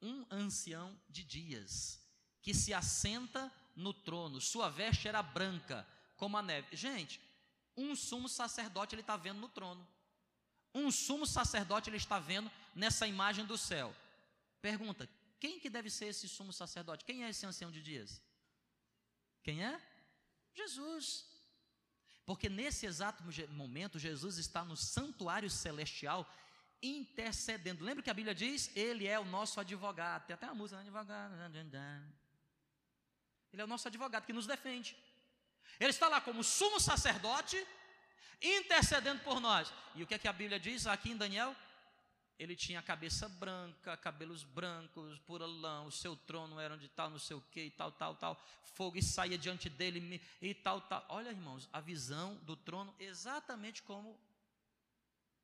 [0.00, 2.00] um ancião de dias
[2.40, 6.76] que se assenta no trono, sua veste era branca como a neve.
[6.76, 7.20] Gente,
[7.76, 9.86] um sumo sacerdote ele está vendo no trono.
[10.74, 13.94] Um sumo sacerdote ele está vendo nessa imagem do céu.
[14.60, 17.04] Pergunta: quem que deve ser esse sumo sacerdote?
[17.04, 18.22] Quem é esse ancião de dias?
[19.42, 19.80] Quem é?
[20.56, 21.26] Jesus.
[22.24, 26.28] Porque nesse exato momento, Jesus está no santuário celestial
[26.82, 27.84] intercedendo.
[27.84, 28.74] Lembra que a Bíblia diz?
[28.76, 30.26] Ele é o nosso advogado.
[30.26, 30.82] Tem até uma música, né?
[30.82, 31.34] advogado.
[33.52, 34.96] Ele é o nosso advogado que nos defende.
[35.78, 37.64] Ele está lá como sumo sacerdote,
[38.42, 39.72] intercedendo por nós.
[39.94, 41.54] E o que é que a Bíblia diz aqui em Daniel?
[42.38, 47.18] Ele tinha cabeça branca, cabelos brancos, pura lã, o seu trono era de tal, não
[47.18, 48.42] sei o que, e tal, tal, tal,
[48.74, 51.04] fogo e saía diante dele e tal, tal.
[51.08, 54.18] Olha, irmãos, a visão do trono exatamente como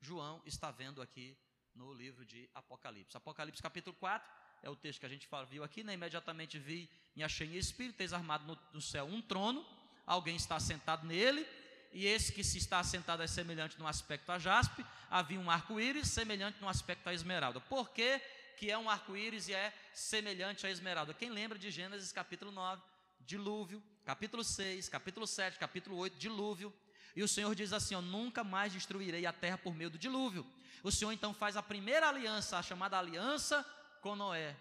[0.00, 1.36] João está vendo aqui
[1.74, 3.16] no livro de Apocalipse.
[3.16, 4.28] Apocalipse capítulo 4
[4.62, 5.94] é o texto que a gente viu aqui, né?
[5.94, 9.64] Imediatamente vi, me achei em espírito, eis armado no céu um trono,
[10.06, 11.46] alguém está sentado nele,
[11.92, 16.08] e esse que se está sentado é semelhante no aspecto a jaspe, havia um arco-íris
[16.08, 17.60] semelhante no aspecto a esmeralda.
[17.60, 18.18] Por que,
[18.56, 21.12] que é um arco-íris e é semelhante a esmeralda?
[21.12, 22.82] Quem lembra de Gênesis capítulo 9,
[23.20, 26.72] dilúvio, capítulo 6, capítulo 7, capítulo 8, dilúvio,
[27.14, 30.46] e o Senhor diz assim: ó, nunca mais destruirei a terra por meio do dilúvio.
[30.82, 33.64] O Senhor então faz a primeira aliança, a chamada aliança
[34.00, 34.56] com Noé.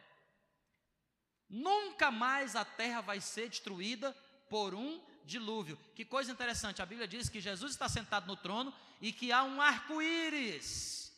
[1.49, 4.13] Nunca mais a terra vai ser destruída
[4.49, 5.77] por um dilúvio.
[5.95, 9.43] Que coisa interessante, a Bíblia diz que Jesus está sentado no trono e que há
[9.43, 11.11] um arco-íris.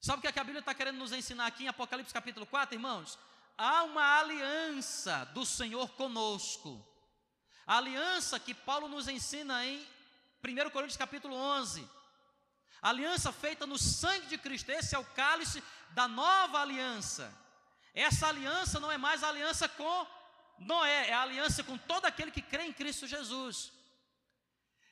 [0.00, 2.44] Sabe o que, é que a Bíblia está querendo nos ensinar aqui em Apocalipse capítulo
[2.46, 3.18] 4, irmãos?
[3.56, 6.84] Há uma aliança do Senhor conosco.
[7.66, 9.78] A aliança que Paulo nos ensina em
[10.44, 11.88] 1 Coríntios capítulo 11.
[12.82, 17.32] A aliança feita no sangue de Cristo, esse é o cálice da nova aliança.
[17.94, 20.06] Essa aliança não é mais aliança com
[20.58, 23.72] Noé, é a aliança com todo aquele que crê em Cristo Jesus.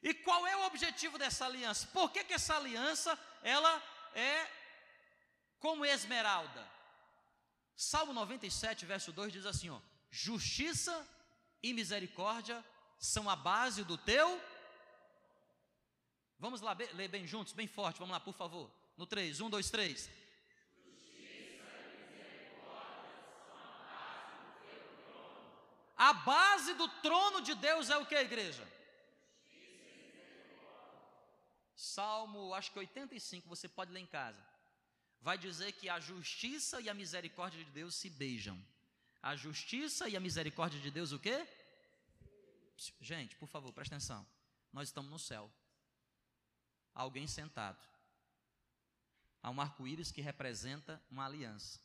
[0.03, 1.87] E qual é o objetivo dessa aliança?
[1.89, 3.83] Por que, que essa aliança ela
[4.15, 4.51] é
[5.61, 6.69] como esmeralda?
[7.77, 11.09] Salmo 97, verso 2 diz assim: ó, justiça
[11.63, 12.65] e misericórdia
[12.99, 14.41] são a base do teu.
[16.39, 18.69] Vamos lá, ler bem juntos, bem forte, vamos lá, por favor.
[18.97, 20.11] No 3, 1, 2, 3.
[26.09, 28.67] A base do trono de Deus é o que, igreja?
[31.77, 34.45] Salmo, acho que 85, você pode ler em casa.
[35.21, 38.59] Vai dizer que a justiça e a misericórdia de Deus se beijam.
[39.23, 41.47] A justiça e a misericórdia de Deus o quê?
[43.01, 44.27] Gente, por favor, presta atenção.
[44.73, 45.49] Nós estamos no céu.
[46.93, 47.81] Alguém sentado.
[49.41, 51.79] Há um arco-íris que representa uma aliança.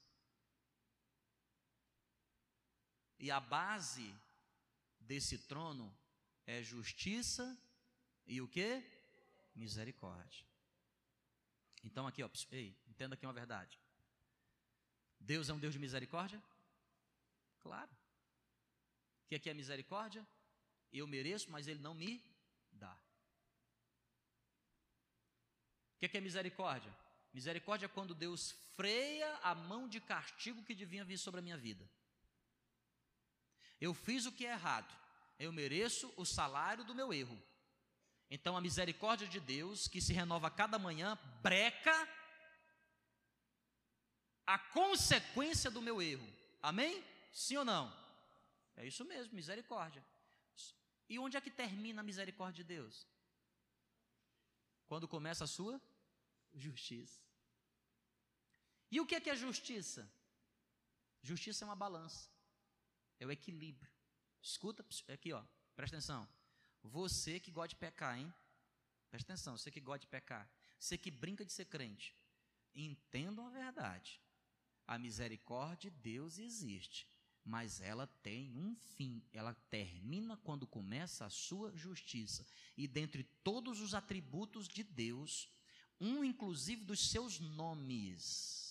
[3.19, 4.15] E a base
[4.99, 5.95] desse trono
[6.45, 7.57] é justiça
[8.25, 8.83] e o que?
[9.55, 10.45] Misericórdia.
[11.83, 13.79] Então aqui, ó, ei, entenda aqui uma verdade.
[15.19, 16.41] Deus é um Deus de misericórdia?
[17.59, 17.91] Claro.
[19.25, 20.25] O que aqui é misericórdia?
[20.91, 22.23] Eu mereço, mas Ele não me
[22.71, 22.97] dá.
[25.95, 26.95] O que é misericórdia?
[27.33, 31.57] Misericórdia é quando Deus freia a mão de castigo que devia vir sobre a minha
[31.57, 31.89] vida.
[33.79, 34.93] Eu fiz o que é errado,
[35.37, 37.41] eu mereço o salário do meu erro.
[38.29, 41.95] Então a misericórdia de Deus, que se renova cada manhã, breca
[44.45, 46.27] a consequência do meu erro.
[46.61, 47.03] Amém?
[47.31, 47.93] Sim ou não?
[48.75, 50.03] É isso mesmo, misericórdia.
[51.09, 53.07] E onde é que termina a misericórdia de Deus?
[54.85, 55.81] Quando começa a sua
[56.53, 57.21] justiça.
[58.91, 60.09] E o que é que é justiça?
[61.21, 62.29] Justiça é uma balança,
[63.19, 63.91] é o equilíbrio.
[64.41, 65.43] Escuta aqui, ó,
[65.75, 66.27] presta atenção.
[66.83, 68.33] Você que gosta de pecar, hein?
[69.09, 70.49] Presta atenção, você que gosta de pecar,
[70.79, 72.15] você que brinca de ser crente,
[72.75, 74.21] entendam a verdade.
[74.85, 77.07] A misericórdia de Deus existe
[77.47, 82.45] mas ela tem um fim, ela termina quando começa a sua justiça.
[82.75, 85.47] E dentre todos os atributos de Deus,
[85.99, 88.66] um inclusive dos seus nomes.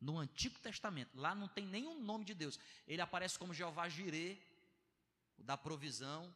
[0.00, 2.58] No Antigo Testamento, lá não tem nenhum nome de Deus.
[2.86, 4.38] Ele aparece como Jeová Jirê,
[5.36, 6.34] o da provisão.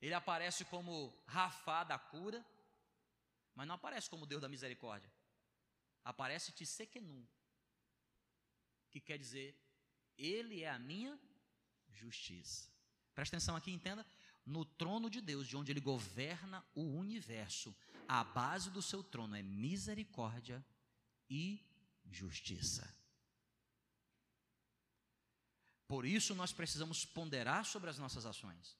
[0.00, 2.44] Ele aparece como Rafá da cura,
[3.54, 5.10] mas não aparece como Deus da misericórdia.
[6.04, 7.26] Aparece Tissequenum,
[8.90, 9.58] que quer dizer,
[10.16, 11.18] Ele é a minha
[11.88, 12.68] justiça.
[13.14, 14.06] Presta atenção aqui, entenda.
[14.44, 17.74] No trono de Deus, de onde Ele governa o universo,
[18.06, 20.64] a base do seu trono é misericórdia
[21.34, 21.60] e
[22.10, 22.84] justiça.
[25.88, 28.76] Por isso nós precisamos ponderar sobre as nossas ações.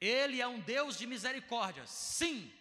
[0.00, 2.52] Ele é um Deus de misericórdia, sim.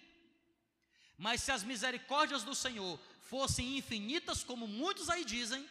[1.18, 5.70] Mas se as misericórdias do Senhor fossem infinitas, como muitos aí dizem,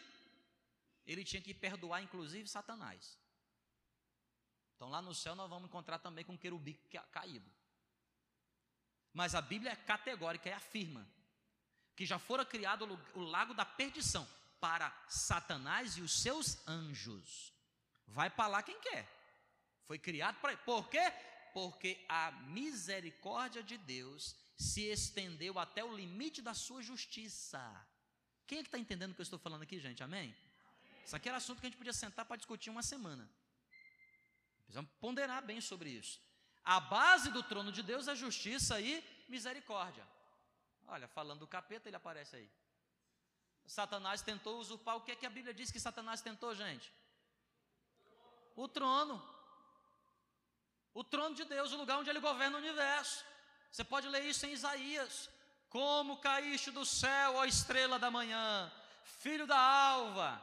[1.05, 3.17] ele tinha que perdoar, inclusive, Satanás.
[4.75, 6.77] Então, lá no céu, nós vamos encontrar também com o querubim
[7.11, 7.49] caído.
[9.11, 11.07] Mas a Bíblia é categórica e afirma
[11.95, 14.27] que já fora criado o lago da perdição
[14.59, 17.53] para Satanás e os seus anjos.
[18.07, 19.07] Vai para lá quem quer.
[19.85, 20.55] Foi criado para.
[20.57, 21.11] Por quê?
[21.53, 27.61] Porque a misericórdia de Deus se estendeu até o limite da sua justiça.
[28.47, 30.03] Quem é que está entendendo o que eu estou falando aqui, gente?
[30.03, 30.35] Amém?
[31.05, 33.29] Isso aqui era assunto que a gente podia sentar para discutir uma semana.
[34.63, 36.19] Precisamos ponderar bem sobre isso.
[36.63, 40.07] A base do trono de Deus é justiça e misericórdia.
[40.87, 42.49] Olha, falando do capeta, ele aparece aí.
[43.65, 44.97] Satanás tentou usurpar.
[44.97, 46.91] O que é que a Bíblia diz que Satanás tentou, gente?
[48.55, 49.21] O trono.
[50.93, 53.25] O trono de Deus, o lugar onde ele governa o universo.
[53.71, 55.29] Você pode ler isso em Isaías.
[55.69, 58.71] Como caíste do céu, ó estrela da manhã,
[59.03, 60.39] filho da alva.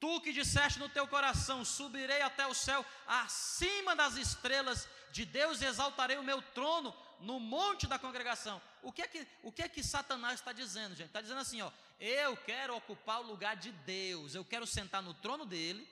[0.00, 5.62] Tu que disseste no teu coração: subirei até o céu, acima das estrelas de Deus,
[5.62, 8.60] exaltarei o meu trono no monte da congregação.
[8.82, 11.08] O que é que, o que, é que Satanás está dizendo, gente?
[11.08, 15.14] Está dizendo assim: ó, eu quero ocupar o lugar de Deus, eu quero sentar no
[15.14, 15.88] trono dele.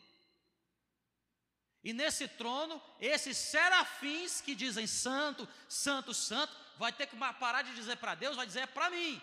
[1.82, 7.74] E nesse trono, esses serafins que dizem santo, santo, santo, vai ter que parar de
[7.74, 9.22] dizer para Deus, vai dizer é para mim.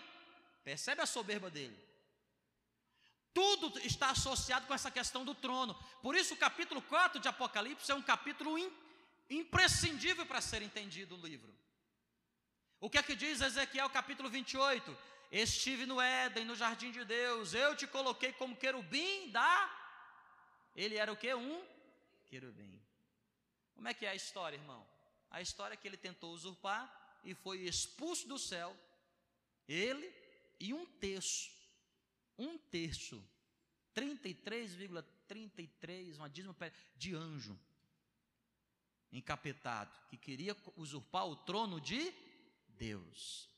[0.62, 1.78] Percebe a soberba dele?
[3.34, 5.74] Tudo está associado com essa questão do trono.
[6.00, 8.56] Por isso, o capítulo 4 de Apocalipse é um capítulo
[9.28, 11.52] imprescindível para ser entendido o livro.
[12.80, 14.96] O que é que diz Ezequiel capítulo 28?
[15.30, 19.80] Estive no Éden, no jardim de Deus, eu te coloquei como querubim da.
[20.76, 21.32] Ele era o que?
[21.34, 21.64] Um
[22.26, 22.80] querubim.
[23.74, 24.86] Como é que é a história, irmão?
[25.30, 28.76] A história é que ele tentou usurpar e foi expulso do céu,
[29.66, 30.14] ele
[30.60, 31.50] e um terço,
[32.38, 33.20] um terço,
[33.94, 36.54] 33,33, uma dízima
[36.96, 37.58] de anjo
[39.12, 42.12] encapetado, que queria usurpar o trono de
[42.78, 43.48] Deus.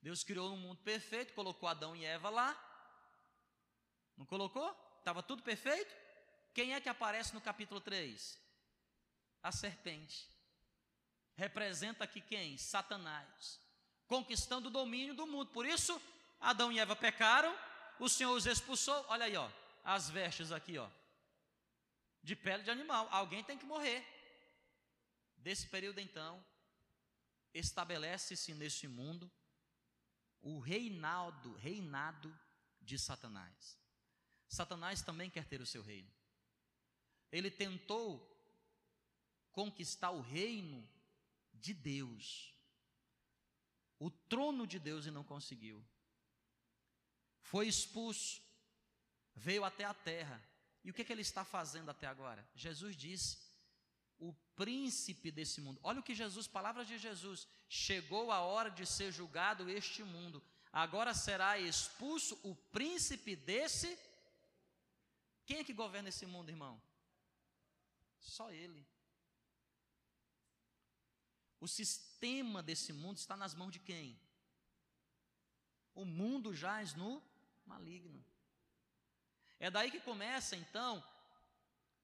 [0.00, 2.54] Deus criou um mundo perfeito, colocou Adão e Eva lá.
[4.16, 4.68] Não colocou?
[4.98, 5.94] Estava tudo perfeito?
[6.54, 8.40] Quem é que aparece no capítulo 3?
[9.42, 10.28] A serpente.
[11.34, 12.56] Representa aqui quem?
[12.56, 13.60] Satanás.
[14.06, 15.50] Conquistando o domínio do mundo.
[15.50, 16.00] Por isso,
[16.40, 17.56] Adão e Eva pecaram,
[17.98, 19.04] o Senhor os expulsou.
[19.08, 19.50] Olha aí, ó,
[19.84, 20.88] as vestes aqui, ó.
[22.22, 23.08] De pele de animal.
[23.10, 24.04] Alguém tem que morrer.
[25.36, 26.44] Desse período então,
[27.58, 29.30] estabelece-se neste mundo
[30.40, 32.38] o reinado, reinado
[32.80, 33.78] de Satanás.
[34.48, 36.10] Satanás também quer ter o seu reino.
[37.32, 38.32] Ele tentou
[39.50, 40.88] conquistar o reino
[41.52, 42.54] de Deus,
[43.98, 45.84] o trono de Deus e não conseguiu.
[47.40, 48.42] Foi expulso,
[49.34, 50.42] veio até a terra.
[50.84, 52.48] E o que, é que ele está fazendo até agora?
[52.54, 53.45] Jesus disse:
[54.56, 55.78] príncipe desse mundo.
[55.82, 60.42] Olha o que Jesus, palavras de Jesus, chegou a hora de ser julgado este mundo.
[60.72, 63.98] Agora será expulso o príncipe desse.
[65.44, 66.80] Quem é que governa esse mundo, irmão?
[68.18, 68.86] Só ele.
[71.60, 74.18] O sistema desse mundo está nas mãos de quem?
[75.94, 77.22] O mundo jaz no
[77.64, 78.24] maligno.
[79.58, 81.02] É daí que começa então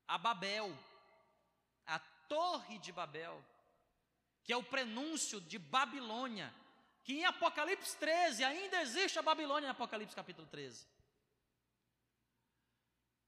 [0.08, 0.76] a Babel,
[2.32, 3.44] Torre de Babel,
[4.42, 6.50] que é o prenúncio de Babilônia,
[7.04, 10.86] que em Apocalipse 13 ainda existe a Babilônia em Apocalipse capítulo 13.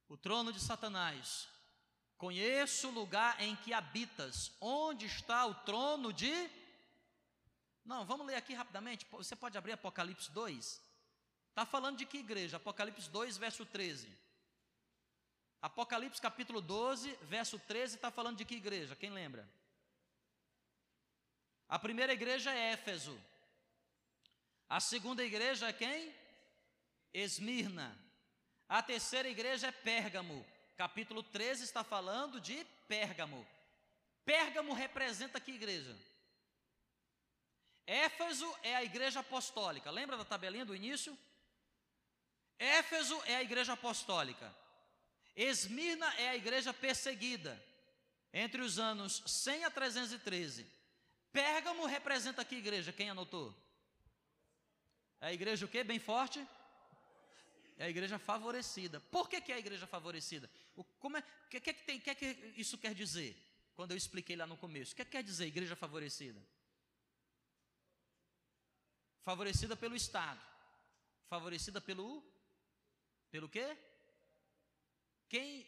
[0.09, 1.47] O trono de Satanás.
[2.17, 4.53] Conheço o lugar em que habitas.
[4.59, 6.33] Onde está o trono de.
[7.85, 9.07] Não, vamos ler aqui rapidamente.
[9.11, 10.81] Você pode abrir Apocalipse 2.
[11.51, 12.57] Está falando de que igreja?
[12.57, 14.09] Apocalipse 2, verso 13.
[15.65, 18.95] Apocalipse capítulo 12, verso 13, está falando de que igreja?
[18.95, 19.49] Quem lembra?
[21.67, 23.19] A primeira igreja é Éfeso.
[24.69, 26.15] A segunda igreja é quem?
[27.15, 27.99] Esmirna.
[28.69, 30.45] A terceira igreja é Pérgamo.
[30.77, 33.47] Capítulo 13 está falando de Pérgamo.
[34.23, 35.97] Pérgamo representa que igreja?
[37.87, 39.91] Éfeso é a igreja apostólica.
[39.91, 41.17] Lembra da tabelinha do início?
[42.59, 44.64] Éfeso é a igreja apostólica.
[45.37, 47.61] Esmirna é a igreja perseguida
[48.33, 50.67] entre os anos 100 a 313.
[51.33, 52.93] Pérgamo representa que igreja?
[52.93, 53.55] Quem anotou?
[55.21, 55.83] É a igreja o quê?
[55.83, 56.47] Bem forte?
[57.77, 59.01] É a igreja favorecida.
[59.01, 60.49] Por que, que é a igreja favorecida?
[60.77, 63.37] O como é, que, que, que, tem, que, que isso quer dizer?
[63.75, 64.93] Quando eu expliquei lá no começo.
[64.93, 66.41] O que, que quer dizer igreja favorecida?
[69.23, 70.41] Favorecida pelo Estado.
[71.29, 72.23] Favorecida pelo.
[73.33, 73.77] Pelo quê?
[75.35, 75.67] Quem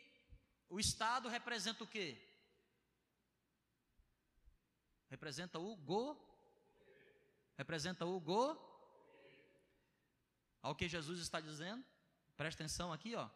[0.69, 2.17] o Estado representa o quê?
[5.11, 6.17] Representa o go.
[7.59, 8.57] Representa o go.
[10.63, 11.85] Ao que Jesus está dizendo,
[12.37, 13.29] presta atenção aqui, ó.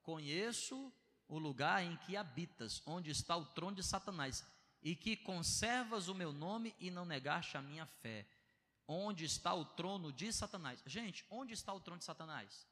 [0.00, 0.90] Conheço
[1.28, 4.42] o lugar em que habitas, onde está o trono de Satanás,
[4.82, 8.26] e que conservas o meu nome e não negaste a minha fé.
[8.88, 10.82] Onde está o trono de Satanás?
[10.86, 12.66] Gente, onde está o trono de Satanás?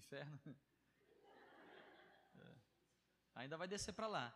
[0.00, 0.56] Inferno.
[2.38, 2.54] É.
[3.36, 4.26] Ainda vai descer para lá.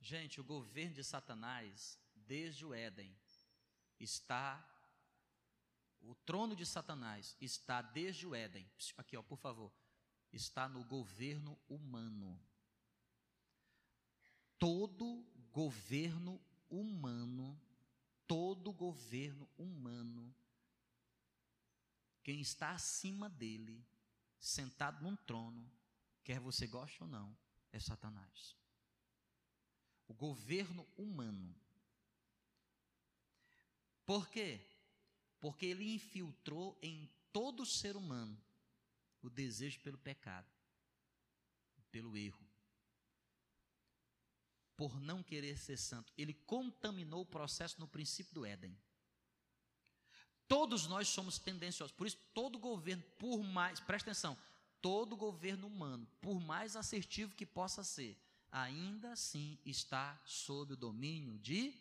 [0.00, 3.16] Gente, o governo de Satanás, desde o Éden,
[3.98, 4.64] está.
[6.00, 8.70] O trono de Satanás está desde o Éden.
[8.96, 9.72] Aqui, ó, por favor.
[10.32, 12.38] Está no governo humano.
[14.58, 17.60] Todo governo humano,
[18.26, 20.34] todo governo humano,
[22.22, 23.84] quem está acima dele,
[24.38, 25.70] sentado num trono,
[26.22, 27.36] quer você goste ou não,
[27.72, 28.56] é Satanás.
[30.08, 31.54] O governo humano.
[34.04, 34.64] Por quê?
[35.40, 38.40] Porque ele infiltrou em todo ser humano
[39.20, 40.48] o desejo pelo pecado,
[41.90, 42.46] pelo erro.
[44.76, 48.78] Por não querer ser santo, ele contaminou o processo no princípio do Éden.
[50.48, 51.94] Todos nós somos tendenciosos.
[51.94, 54.38] Por isso, todo governo, por mais, presta atenção,
[54.80, 58.16] todo governo humano, por mais assertivo que possa ser,
[58.52, 61.74] ainda assim está sob o domínio de.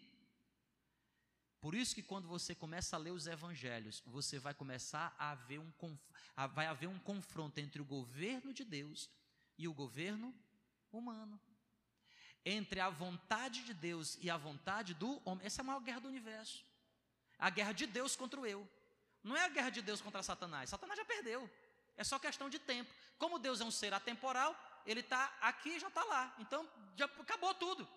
[1.61, 5.59] Por isso que quando você começa a ler os evangelhos, você vai começar a haver
[5.59, 5.71] um,
[6.53, 9.09] vai haver um confronto entre o governo de Deus
[9.57, 10.33] e o governo
[10.91, 11.39] humano.
[12.43, 15.45] Entre a vontade de Deus e a vontade do homem.
[15.45, 16.63] Essa é a maior guerra do universo.
[17.39, 18.67] A guerra de Deus contra o eu.
[19.23, 20.69] Não é a guerra de Deus contra Satanás.
[20.69, 21.49] Satanás já perdeu.
[21.97, 22.93] É só questão de tempo.
[23.17, 24.55] Como Deus é um ser atemporal,
[24.85, 26.33] ele está aqui e já está lá.
[26.39, 27.87] Então, já acabou tudo.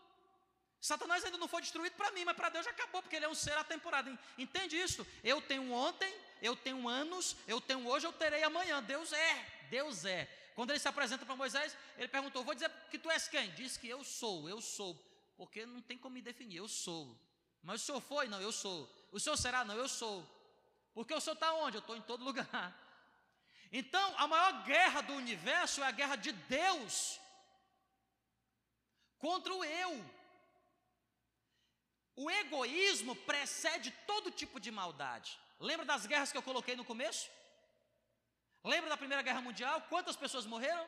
[0.81, 3.29] Satanás ainda não foi destruído para mim, mas para Deus já acabou, porque ele é
[3.29, 4.05] um ser atemporal.
[4.37, 5.07] Entende isso?
[5.25, 8.83] Eu tenho ontem, eu tenho anos, eu tenho hoje, eu terei amanhã.
[8.83, 10.27] Deus é, Deus é.
[10.55, 13.51] Quando ele se apresenta para Moisés, ele perguntou: Vou dizer que tu és quem?
[13.55, 14.97] Diz que eu sou, eu sou.
[15.37, 17.17] Porque não tem como me definir, eu sou.
[17.63, 18.29] Mas o senhor foi?
[18.29, 18.89] Não, eu sou.
[19.13, 19.65] O senhor será?
[19.65, 20.27] Não, eu sou.
[20.95, 21.77] Porque o senhor está onde?
[21.77, 22.75] Eu estou em todo lugar.
[23.71, 27.21] Então, a maior guerra do universo é a guerra de Deus
[29.19, 30.05] contra o eu.
[32.17, 35.39] O egoísmo precede todo tipo de maldade.
[35.61, 37.29] Lembra das guerras que eu coloquei no começo?
[38.65, 39.81] Lembra da Primeira Guerra Mundial?
[39.83, 40.87] Quantas pessoas morreram?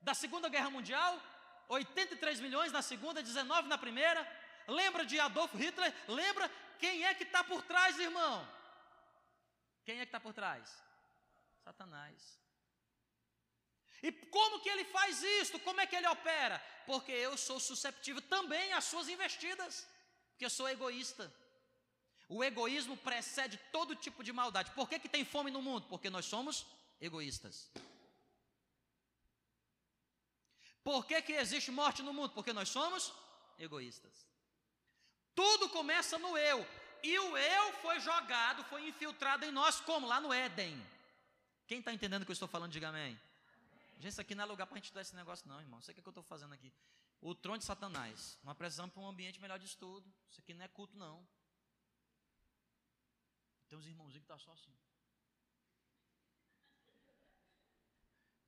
[0.00, 1.20] Da Segunda Guerra Mundial?
[1.68, 4.20] 83 milhões na segunda, 19 na primeira.
[4.66, 5.94] Lembra de Adolf Hitler?
[6.08, 8.48] Lembra quem é que está por trás, irmão?
[9.84, 10.82] Quem é que está por trás?
[11.64, 12.40] Satanás.
[14.02, 15.58] E como que ele faz isso?
[15.60, 16.58] Como é que ele opera?
[16.86, 19.86] Porque eu sou susceptível também às suas investidas,
[20.30, 21.32] porque eu sou egoísta.
[22.28, 24.72] O egoísmo precede todo tipo de maldade.
[24.72, 25.86] Por que, que tem fome no mundo?
[25.86, 26.66] Porque nós somos
[27.00, 27.70] egoístas.
[30.82, 32.32] Por que, que existe morte no mundo?
[32.32, 33.12] Porque nós somos
[33.58, 34.31] egoístas.
[35.34, 36.66] Tudo começa no eu.
[37.02, 40.06] E o eu foi jogado, foi infiltrado em nós, como?
[40.06, 40.80] Lá no Éden.
[41.66, 43.18] Quem está entendendo o que eu estou falando, diga amém.
[43.98, 45.80] Gente, isso aqui não é lugar para a gente estudar esse negócio, não, irmão.
[45.80, 46.72] Aqui é o que eu estou fazendo aqui.
[47.20, 48.38] O trono de Satanás.
[48.42, 50.12] Nós precisamos para um ambiente melhor de estudo.
[50.28, 51.26] Isso aqui não é culto, não.
[53.68, 54.74] Tem uns irmãozinhos que estão tá só assim.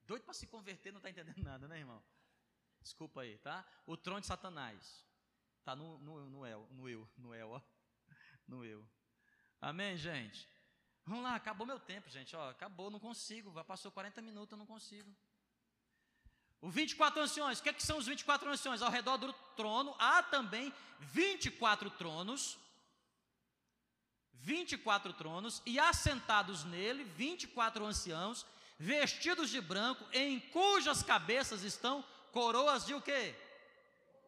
[0.06, 2.02] Doido para se converter, não está entendendo nada, né, irmão?
[2.82, 3.66] Desculpa aí, tá?
[3.86, 5.04] O trono de Satanás.
[5.64, 7.60] Está no, no, no, el, no eu, no eu, ó.
[8.46, 8.86] No eu.
[9.62, 10.46] Amém, gente?
[11.06, 12.36] Vamos lá, acabou meu tempo, gente.
[12.36, 13.50] Ó, acabou, não consigo.
[13.54, 15.10] Já passou 40 minutos, eu não consigo.
[16.60, 18.82] Os 24 anciões, o que, é que são os 24 anciões?
[18.82, 22.58] Ao redor do trono há também 24 tronos.
[24.34, 28.44] 24 tronos, e assentados nele 24 anciãos,
[28.78, 33.34] vestidos de branco, em cujas cabeças estão coroas de o quê?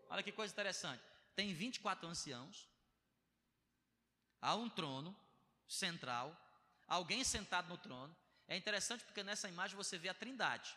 [0.09, 2.67] Olha que coisa interessante tem 24 anciãos,
[4.41, 5.15] há um trono
[5.69, 6.35] central,
[6.89, 8.17] alguém sentado no trono.
[8.49, 10.75] É interessante porque nessa imagem você vê a trindade.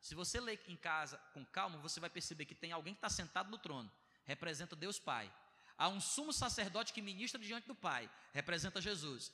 [0.00, 3.08] Se você ler em casa com calma, você vai perceber que tem alguém que está
[3.08, 3.90] sentado no trono,
[4.24, 5.32] representa Deus Pai.
[5.78, 9.32] Há um sumo sacerdote que ministra diante do Pai, representa Jesus.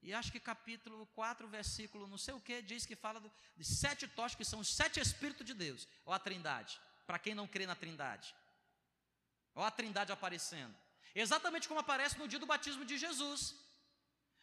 [0.00, 3.22] E acho que capítulo 4, versículo não sei o que, diz que fala
[3.56, 7.34] de sete tochas, que são os sete Espíritos de Deus, ou a trindade, para quem
[7.34, 8.34] não crê na trindade.
[9.54, 10.74] Olha a trindade aparecendo.
[11.14, 13.54] Exatamente como aparece no dia do batismo de Jesus.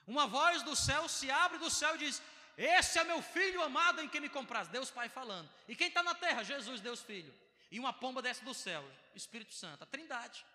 [0.07, 2.21] Uma voz do céu se abre do céu e diz:
[2.57, 4.67] Esse é meu filho amado em quem me compras.
[4.67, 5.49] Deus Pai falando.
[5.67, 6.43] E quem está na terra?
[6.43, 7.33] Jesus, Deus Filho.
[7.69, 8.83] E uma pomba desce do céu,
[9.15, 10.45] Espírito Santo, a trindade.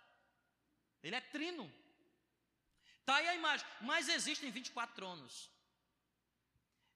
[1.03, 1.73] Ele é trino.
[3.01, 3.67] Está aí a imagem.
[3.81, 5.51] Mas existem 24 tronos.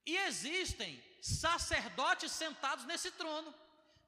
[0.05, 3.55] E existem sacerdotes sentados nesse trono.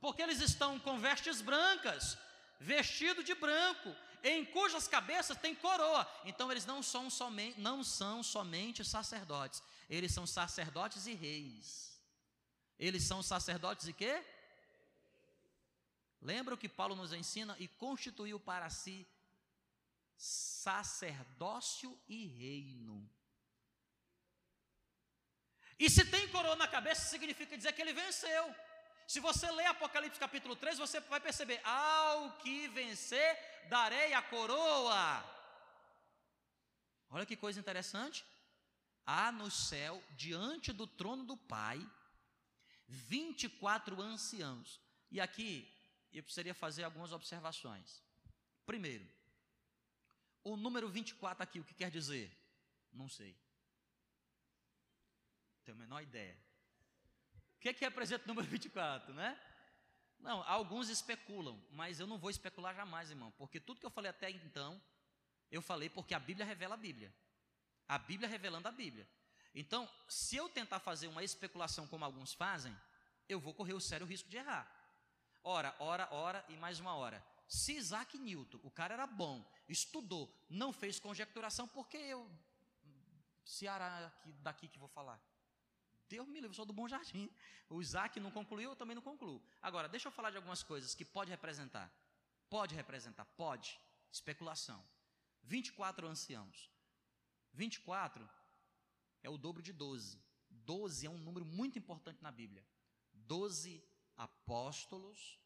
[0.00, 2.18] Porque eles estão com vestes brancas,
[2.62, 6.08] vestido de branco, em cujas cabeças tem coroa.
[6.24, 12.00] Então eles não são somente, não são somente sacerdotes, eles são sacerdotes e reis.
[12.78, 14.24] Eles são sacerdotes e quê?
[16.20, 17.56] Lembra o que Paulo nos ensina?
[17.58, 19.06] E constituiu para si
[20.16, 23.08] sacerdócio e reino.
[25.78, 28.54] E se tem coroa na cabeça, significa dizer que ele venceu.
[29.12, 35.22] Se você ler Apocalipse capítulo 3, você vai perceber: ao que vencer, darei a coroa.
[37.10, 38.24] Olha que coisa interessante.
[39.04, 41.78] Há no céu, diante do trono do Pai,
[42.88, 44.80] 24 anciãos.
[45.10, 45.70] E aqui
[46.10, 48.02] eu precisaria fazer algumas observações.
[48.64, 49.06] Primeiro,
[50.42, 52.34] o número 24 aqui, o que quer dizer?
[52.90, 53.36] Não sei.
[55.66, 56.51] Tenho a menor ideia.
[57.62, 59.40] Que, é que representa o número 24, né?
[60.18, 64.10] Não, alguns especulam, mas eu não vou especular jamais, irmão, porque tudo que eu falei
[64.10, 64.80] até então,
[65.50, 67.14] eu falei porque a Bíblia revela a Bíblia.
[67.88, 69.08] A Bíblia revelando a Bíblia.
[69.54, 72.76] Então, se eu tentar fazer uma especulação como alguns fazem,
[73.28, 74.66] eu vou correr o sério risco de errar.
[75.44, 77.24] Ora, ora, ora e mais uma hora.
[77.46, 82.30] Se Isaac Newton, o cara era bom, estudou, não fez conjecturação, por que eu,
[83.44, 85.20] Ceará aqui, daqui que vou falar?
[86.08, 87.30] Deus me livre, sou do Bom Jardim.
[87.68, 89.42] O Isaac não concluiu, eu também não concluo.
[89.60, 91.92] Agora, deixa eu falar de algumas coisas que pode representar.
[92.50, 93.80] Pode representar, pode.
[94.10, 94.84] Especulação.
[95.42, 96.70] 24 anciãos.
[97.52, 98.28] 24
[99.22, 100.22] é o dobro de 12.
[100.50, 102.64] 12 é um número muito importante na Bíblia.
[103.12, 103.82] 12
[104.16, 105.38] apóstolos,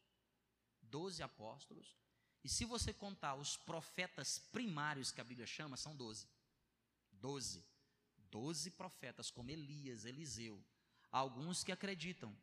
[0.81, 1.95] 12 apóstolos,
[2.43, 6.29] e se você contar os profetas primários que a Bíblia chama, são 12.
[7.11, 7.65] 12.
[8.31, 10.63] 12 profetas, como Elias, Eliseu.
[11.11, 12.35] Alguns que acreditam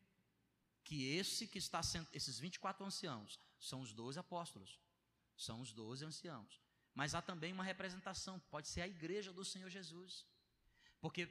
[0.83, 4.79] que esse que está sendo, esses 24 anciãos são os 12 apóstolos,
[5.37, 6.61] são os 12 anciãos.
[6.95, 10.27] Mas há também uma representação, pode ser a igreja do Senhor Jesus.
[11.01, 11.29] Porque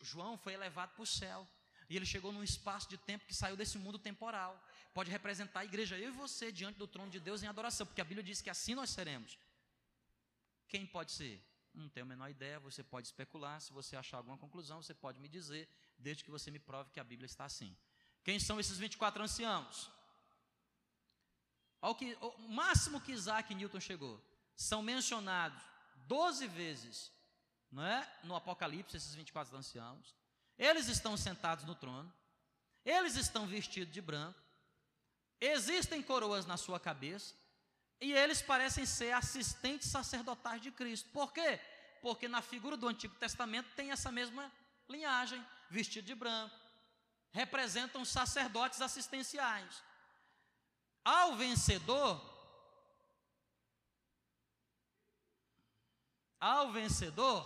[0.00, 1.46] João foi elevado para o céu.
[1.88, 4.60] E ele chegou num espaço de tempo que saiu desse mundo temporal.
[4.92, 8.00] Pode representar a igreja, eu e você, diante do trono de Deus em adoração, porque
[8.00, 9.38] a Bíblia diz que assim nós seremos.
[10.68, 11.44] Quem pode ser?
[11.76, 13.60] Não tenho a menor ideia, você pode especular.
[13.60, 15.68] Se você achar alguma conclusão, você pode me dizer,
[15.98, 17.76] desde que você me prove que a Bíblia está assim.
[18.24, 19.90] Quem são esses 24 anciãos?
[21.80, 24.20] Ao que, o máximo que Isaac Newton chegou,
[24.56, 25.62] são mencionados
[26.08, 27.12] 12 vezes
[27.70, 28.10] não é?
[28.24, 30.14] no Apocalipse, esses 24 anciãos.
[30.58, 32.12] Eles estão sentados no trono,
[32.84, 34.40] eles estão vestidos de branco,
[35.40, 37.34] existem coroas na sua cabeça,
[38.00, 41.08] e eles parecem ser assistentes sacerdotais de Cristo.
[41.10, 41.58] Por quê?
[42.02, 44.52] Porque na figura do Antigo Testamento tem essa mesma
[44.88, 46.54] linhagem, vestido de branco.
[47.32, 49.82] Representam sacerdotes assistenciais.
[51.04, 52.20] Ao vencedor,
[56.38, 57.44] ao vencedor,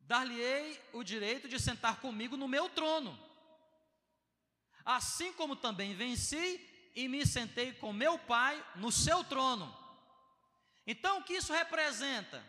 [0.00, 3.18] dar-lhe-ei o direito de sentar comigo no meu trono.
[4.84, 9.74] Assim como também venci e me sentei com meu Pai no seu trono.
[10.86, 12.44] Então, o que isso representa?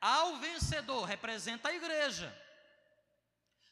[0.00, 2.36] Ao vencedor, representa a igreja.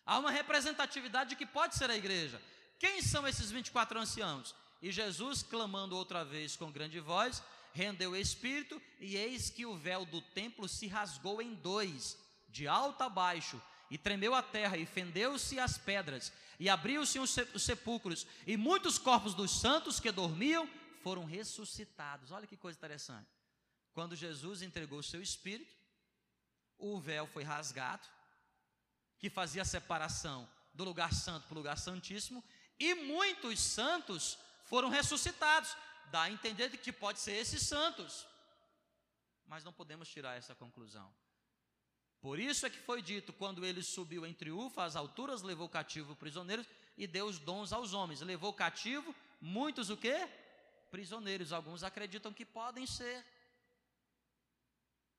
[0.04, 2.40] Há uma representatividade que pode ser a igreja.
[2.78, 4.54] Quem são esses 24 anciãos?
[4.82, 7.42] E Jesus, clamando outra vez com grande voz,
[7.72, 12.18] rendeu o espírito, e eis que o véu do templo se rasgou em dois
[12.48, 13.60] de alto a baixo,
[13.90, 19.34] e tremeu a terra, e fendeu-se as pedras, e abriu-se os sepulcros, e muitos corpos
[19.34, 20.68] dos santos que dormiam
[21.02, 22.30] foram ressuscitados.
[22.30, 23.28] Olha que coisa interessante.
[23.92, 25.74] Quando Jesus entregou o seu espírito,
[26.78, 28.06] o véu foi rasgado,
[29.18, 32.44] que fazia a separação do lugar santo para o lugar santíssimo,
[32.78, 35.76] e muitos santos foram ressuscitados.
[36.10, 38.26] Dá a entender que pode ser esses santos.
[39.46, 41.12] Mas não podemos tirar essa conclusão.
[42.20, 46.14] Por isso é que foi dito: quando ele subiu em triunfo às alturas, levou cativo
[46.14, 46.66] prisioneiros
[46.96, 48.20] e deu os dons aos homens.
[48.20, 50.28] Levou cativo muitos o quê?
[50.90, 51.52] Prisioneiros.
[51.52, 53.24] Alguns acreditam que podem ser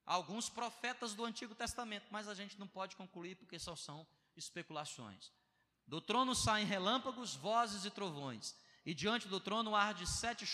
[0.06, 5.32] alguns profetas do Antigo Testamento, mas a gente não pode concluir porque só são especulações.
[5.88, 10.46] Do trono saem relâmpagos, vozes e trovões, e diante do trono arde sete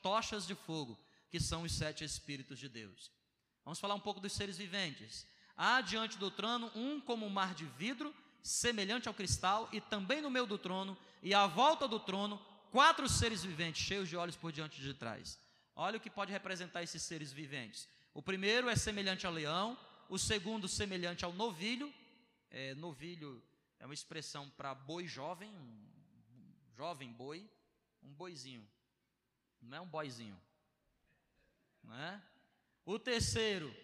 [0.00, 3.10] tochas de fogo, que são os sete Espíritos de Deus.
[3.64, 5.26] Vamos falar um pouco dos seres viventes.
[5.56, 10.20] Há diante do trono um como um mar de vidro, semelhante ao cristal, e também
[10.20, 12.40] no meio do trono, e à volta do trono,
[12.70, 15.38] quatro seres viventes, cheios de olhos por diante de trás.
[15.74, 17.88] Olha o que pode representar esses seres viventes.
[18.12, 19.78] O primeiro é semelhante ao leão,
[20.08, 21.92] o segundo semelhante ao novilho.
[22.50, 23.42] É, novilho
[23.78, 25.82] é uma expressão para boi jovem, um
[26.76, 27.48] jovem boi,
[28.02, 28.68] um boizinho.
[29.60, 30.38] Não é um boizinho.
[31.82, 32.22] Não é?
[32.84, 33.74] O terceiro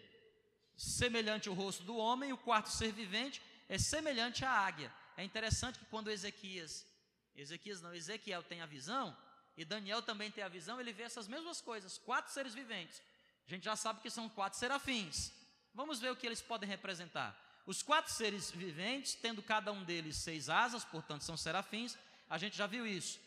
[0.79, 4.91] semelhante ao rosto do homem, o quarto ser vivente é semelhante à águia.
[5.17, 6.87] É interessante que quando Ezequias
[7.35, 9.15] Ezequias não, Ezequiel tem a visão,
[9.55, 13.01] e Daniel também tem a visão, ele vê essas mesmas coisas, quatro seres viventes.
[13.45, 15.31] A gente já sabe que são quatro serafins.
[15.73, 17.37] Vamos ver o que eles podem representar.
[17.65, 21.97] Os quatro seres viventes, tendo cada um deles seis asas, portanto são serafins,
[22.29, 23.19] a gente já viu isso.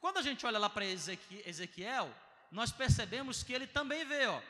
[0.00, 2.14] Quando a gente olha lá para Ezequiel,
[2.50, 4.40] nós percebemos que ele também vê, ó,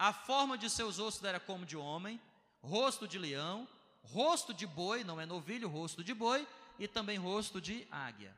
[0.00, 2.18] a forma de seus ossos era como de homem,
[2.62, 3.68] rosto de leão,
[4.02, 6.48] rosto de boi, não é novilho, rosto de boi,
[6.78, 8.34] e também rosto de águia.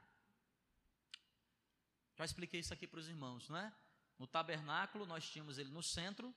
[2.16, 3.72] Já expliquei isso aqui para os irmãos, não é?
[4.18, 6.34] No tabernáculo, nós tínhamos ele no centro,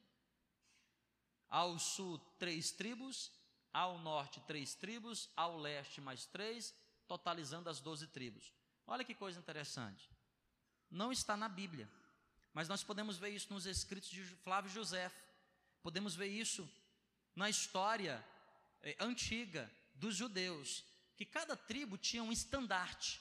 [1.49, 3.31] ao sul, três tribos,
[3.73, 6.71] ao norte, três tribos, ao leste, mais três,
[7.07, 8.53] totalizando as doze tribos.
[8.85, 10.07] Olha que coisa interessante.
[10.91, 11.89] Não está na Bíblia,
[12.55, 15.11] mas nós podemos ver isso nos escritos de Flávio José.
[15.83, 16.67] Podemos ver isso
[17.35, 18.25] na história
[18.81, 20.85] eh, antiga dos judeus,
[21.17, 23.19] que cada tribo tinha um estandarte.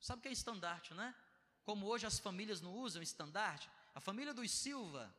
[0.00, 1.14] Sabe o que é estandarte, né?
[1.62, 5.14] Como hoje as famílias não usam estandarte, a família dos Silva,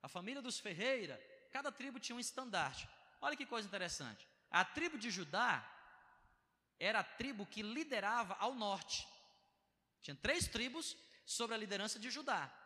[0.00, 1.20] a família dos Ferreira,
[1.50, 2.88] cada tribo tinha um estandarte.
[3.20, 4.24] Olha que coisa interessante.
[4.48, 5.68] A tribo de Judá
[6.78, 9.04] era a tribo que liderava ao norte.
[10.00, 12.60] Tinha três tribos sob a liderança de Judá.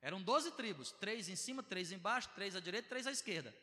[0.00, 3.54] Eram doze tribos, três em cima, três embaixo, três à direita, três à esquerda.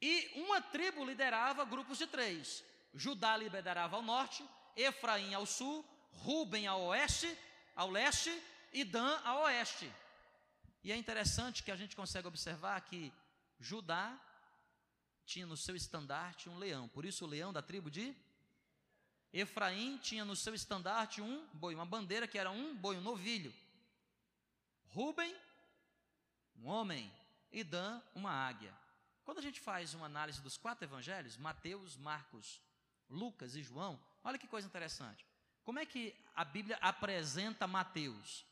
[0.00, 2.64] E uma tribo liderava grupos de três.
[2.92, 4.44] Judá liderava ao norte,
[4.76, 7.36] Efraim ao sul, Ruben ao oeste,
[7.74, 8.30] ao leste
[8.72, 9.90] e Dan ao oeste.
[10.82, 13.12] E é interessante que a gente consegue observar que
[13.58, 14.18] Judá
[15.24, 18.14] tinha no seu estandarte um leão, por isso o leão da tribo de
[19.32, 23.52] Efraim tinha no seu estandarte um boi, uma bandeira que era um boi, um novilho.
[24.94, 25.34] Ruben,
[26.56, 27.12] um homem,
[27.50, 28.72] e Dan, uma águia.
[29.24, 32.62] Quando a gente faz uma análise dos quatro evangelhos, Mateus, Marcos,
[33.10, 35.26] Lucas e João, olha que coisa interessante.
[35.64, 38.46] Como é que a Bíblia apresenta Mateus?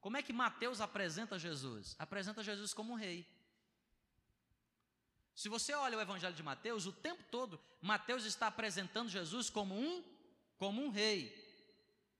[0.00, 1.94] Como é que Mateus apresenta Jesus?
[1.98, 3.26] Apresenta Jesus como um rei.
[5.34, 9.74] Se você olha o Evangelho de Mateus, o tempo todo, Mateus está apresentando Jesus como
[9.74, 10.02] um,
[10.56, 11.38] como um rei.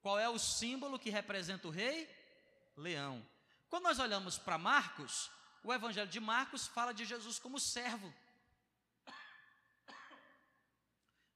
[0.02, 2.08] Qual é o símbolo que representa o rei?
[2.76, 3.24] Leão.
[3.72, 5.30] Quando nós olhamos para Marcos,
[5.64, 8.12] o Evangelho de Marcos fala de Jesus como servo.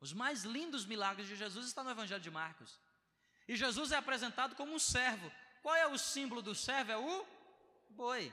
[0.03, 2.79] Os mais lindos milagres de Jesus estão no Evangelho de Marcos.
[3.49, 5.33] E Jesus é apresentado como um servo.
[5.63, 6.93] Qual é o símbolo do servo?
[6.93, 7.27] É o
[7.89, 8.31] boi.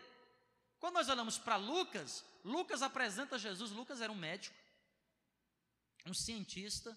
[0.81, 3.71] Quando nós olhamos para Lucas, Lucas apresenta Jesus.
[3.71, 4.57] Lucas era um médico,
[6.05, 6.91] um cientista.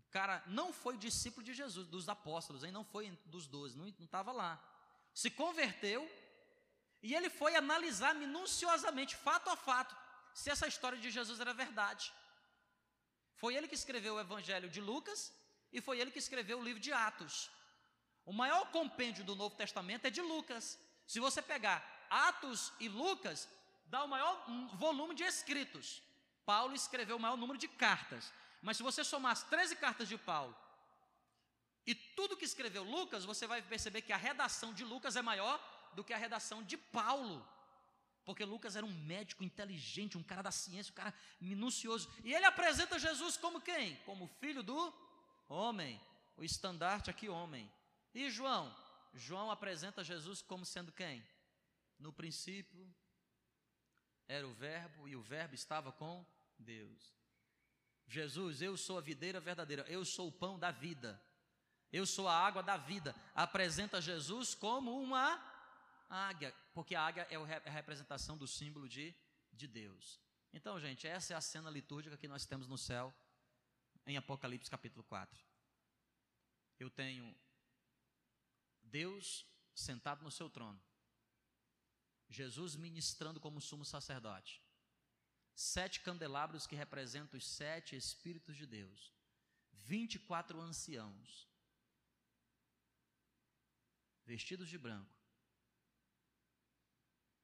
[0.00, 2.72] O cara não foi discípulo de Jesus, dos apóstolos, hein?
[2.72, 4.60] não foi dos doze, não estava lá.
[5.14, 6.08] Se converteu
[7.02, 9.96] e ele foi analisar minuciosamente, fato a fato,
[10.34, 12.12] se essa história de Jesus era verdade.
[13.36, 15.32] Foi ele que escreveu o Evangelho de Lucas
[15.72, 17.50] e foi ele que escreveu o livro de Atos.
[18.24, 20.78] O maior compêndio do Novo Testamento é de Lucas.
[21.06, 23.48] Se você pegar Atos e Lucas,
[23.86, 24.44] dá o maior
[24.74, 26.02] volume de escritos.
[26.44, 28.32] Paulo escreveu o maior número de cartas.
[28.62, 30.54] Mas se você somar as 13 cartas de Paulo
[31.90, 35.58] e tudo que escreveu Lucas, você vai perceber que a redação de Lucas é maior
[35.94, 37.44] do que a redação de Paulo.
[38.24, 42.08] Porque Lucas era um médico inteligente, um cara da ciência, um cara minucioso.
[42.22, 43.96] E ele apresenta Jesus como quem?
[44.06, 44.94] Como filho do
[45.48, 46.00] homem.
[46.36, 47.68] O estandarte aqui, homem.
[48.14, 48.72] E João?
[49.12, 51.26] João apresenta Jesus como sendo quem?
[51.98, 52.88] No princípio
[54.28, 56.24] era o Verbo e o Verbo estava com
[56.56, 57.12] Deus.
[58.06, 61.20] Jesus, eu sou a videira verdadeira, eu sou o pão da vida,
[61.92, 63.14] eu sou a água da vida.
[63.34, 65.42] Apresenta Jesus como uma
[66.08, 69.14] águia, porque a águia é, é a representação do símbolo de,
[69.52, 70.20] de Deus.
[70.52, 73.14] Então, gente, essa é a cena litúrgica que nós temos no céu
[74.06, 75.38] em Apocalipse capítulo 4.
[76.78, 77.34] Eu tenho
[78.82, 80.80] Deus sentado no seu trono,
[82.28, 84.62] Jesus ministrando como sumo sacerdote,
[85.54, 89.12] sete candelabros que representam os sete Espíritos de Deus,
[89.72, 91.49] 24 anciãos,
[94.30, 95.12] vestidos de branco,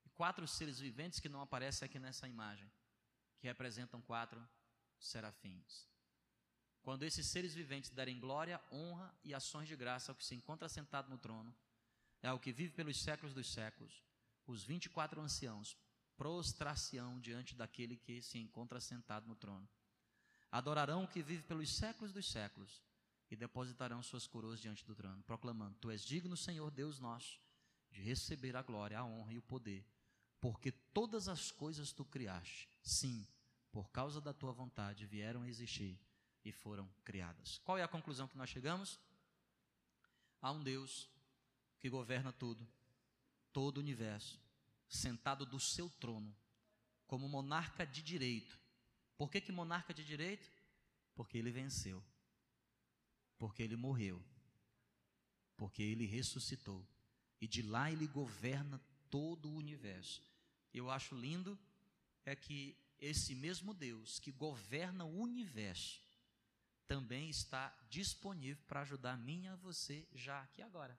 [0.05, 2.71] e quatro seres viventes que não aparecem aqui nessa imagem,
[3.41, 4.41] que representam quatro
[4.97, 5.89] serafins.
[6.83, 10.69] Quando esses seres viventes derem glória, honra e ações de graça ao que se encontra
[10.69, 11.53] sentado no trono,
[12.23, 14.05] é ao que vive pelos séculos dos séculos,
[14.47, 15.77] os 24 anciãos
[16.17, 19.69] prostrar-se-ão diante daquele que se encontra sentado no trono.
[20.53, 22.81] Adorarão o que vive pelos séculos dos séculos
[23.31, 27.41] e depositarão suas coroas diante do trono, proclamando: Tu és digno, Senhor Deus nosso,
[27.91, 29.85] de receber a glória, a honra e o poder,
[30.41, 33.27] porque todas as coisas tu criaste, sim,
[33.73, 35.99] por causa da tua vontade vieram a existir
[36.45, 37.59] e foram criadas.
[37.59, 39.01] Qual é a conclusão que nós chegamos?
[40.41, 41.11] Há um Deus
[41.79, 42.67] que governa tudo,
[43.53, 44.41] todo o universo,
[44.89, 46.35] sentado do seu trono,
[47.07, 48.59] como monarca de direito.
[49.17, 50.51] Por que, que monarca de direito?
[51.15, 52.05] Porque ele venceu,
[53.39, 54.23] porque ele morreu,
[55.57, 56.87] porque ele ressuscitou,
[57.41, 58.81] e de lá ele governa
[59.11, 60.23] todo o universo.
[60.73, 61.59] Eu acho lindo
[62.25, 66.01] é que esse mesmo Deus que governa o universo
[66.87, 70.99] também está disponível para ajudar a mim e a você já aqui agora.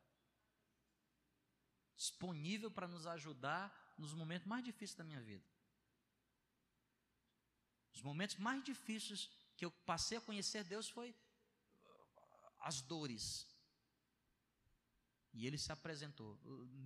[1.96, 5.44] Disponível para nos ajudar nos momentos mais difíceis da minha vida.
[7.94, 11.16] Os momentos mais difíceis que eu passei a conhecer Deus foi
[12.68, 13.48] as dores.
[15.34, 16.38] E ele se apresentou,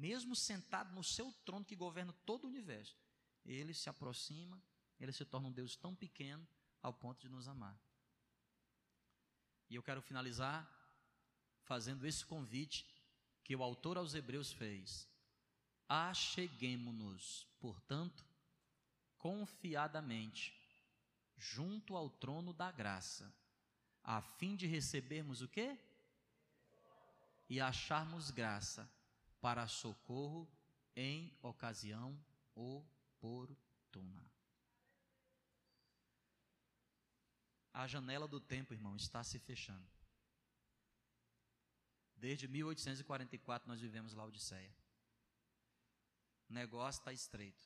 [0.05, 2.95] mesmo sentado no seu trono que governa todo o universo.
[3.43, 4.61] Ele se aproxima,
[4.99, 6.47] ele se torna um Deus tão pequeno
[6.83, 7.79] ao ponto de nos amar.
[9.69, 10.69] E eu quero finalizar
[11.63, 12.85] fazendo esse convite
[13.43, 15.09] que o autor aos Hebreus fez.
[15.87, 18.23] Acheguemo-nos, portanto,
[19.17, 20.53] confiadamente
[21.37, 23.33] junto ao trono da graça,
[24.03, 25.77] a fim de recebermos o quê?
[27.49, 28.89] E acharmos graça
[29.39, 30.47] para socorro
[30.95, 32.17] em ocasião
[32.55, 34.25] oportuna.
[37.73, 39.87] A janela do tempo, irmão, está se fechando.
[42.15, 44.75] Desde 1844 nós vivemos Laodiceia.
[46.49, 47.65] O negócio está estreito.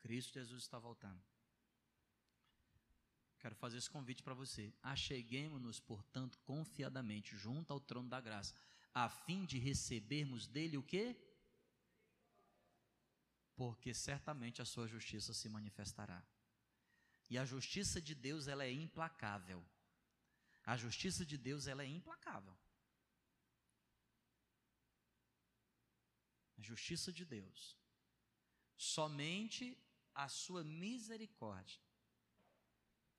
[0.00, 1.22] Cristo Jesus está voltando.
[3.40, 4.72] Quero fazer esse convite para você.
[4.82, 8.54] Acheguemos-nos, portanto, confiadamente junto ao trono da graça,
[8.92, 11.16] a fim de recebermos dele o quê?
[13.54, 16.22] Porque certamente a sua justiça se manifestará.
[17.30, 19.64] E a justiça de Deus, ela é implacável.
[20.64, 22.56] A justiça de Deus, ela é implacável.
[26.56, 27.76] A justiça de Deus.
[28.76, 29.78] Somente
[30.14, 31.87] a sua misericórdia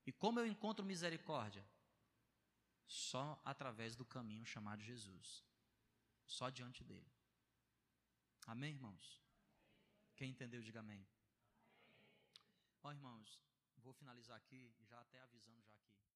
[0.09, 1.63] e como eu encontro misericórdia?
[2.87, 5.45] Só através do caminho chamado Jesus.
[6.25, 7.11] Só diante dele.
[8.47, 9.21] Amém, irmãos?
[10.15, 11.07] Quem entendeu, diga amém.
[12.81, 13.39] Ó, irmãos,
[13.83, 16.08] vou finalizar aqui, já até avisando já aqui.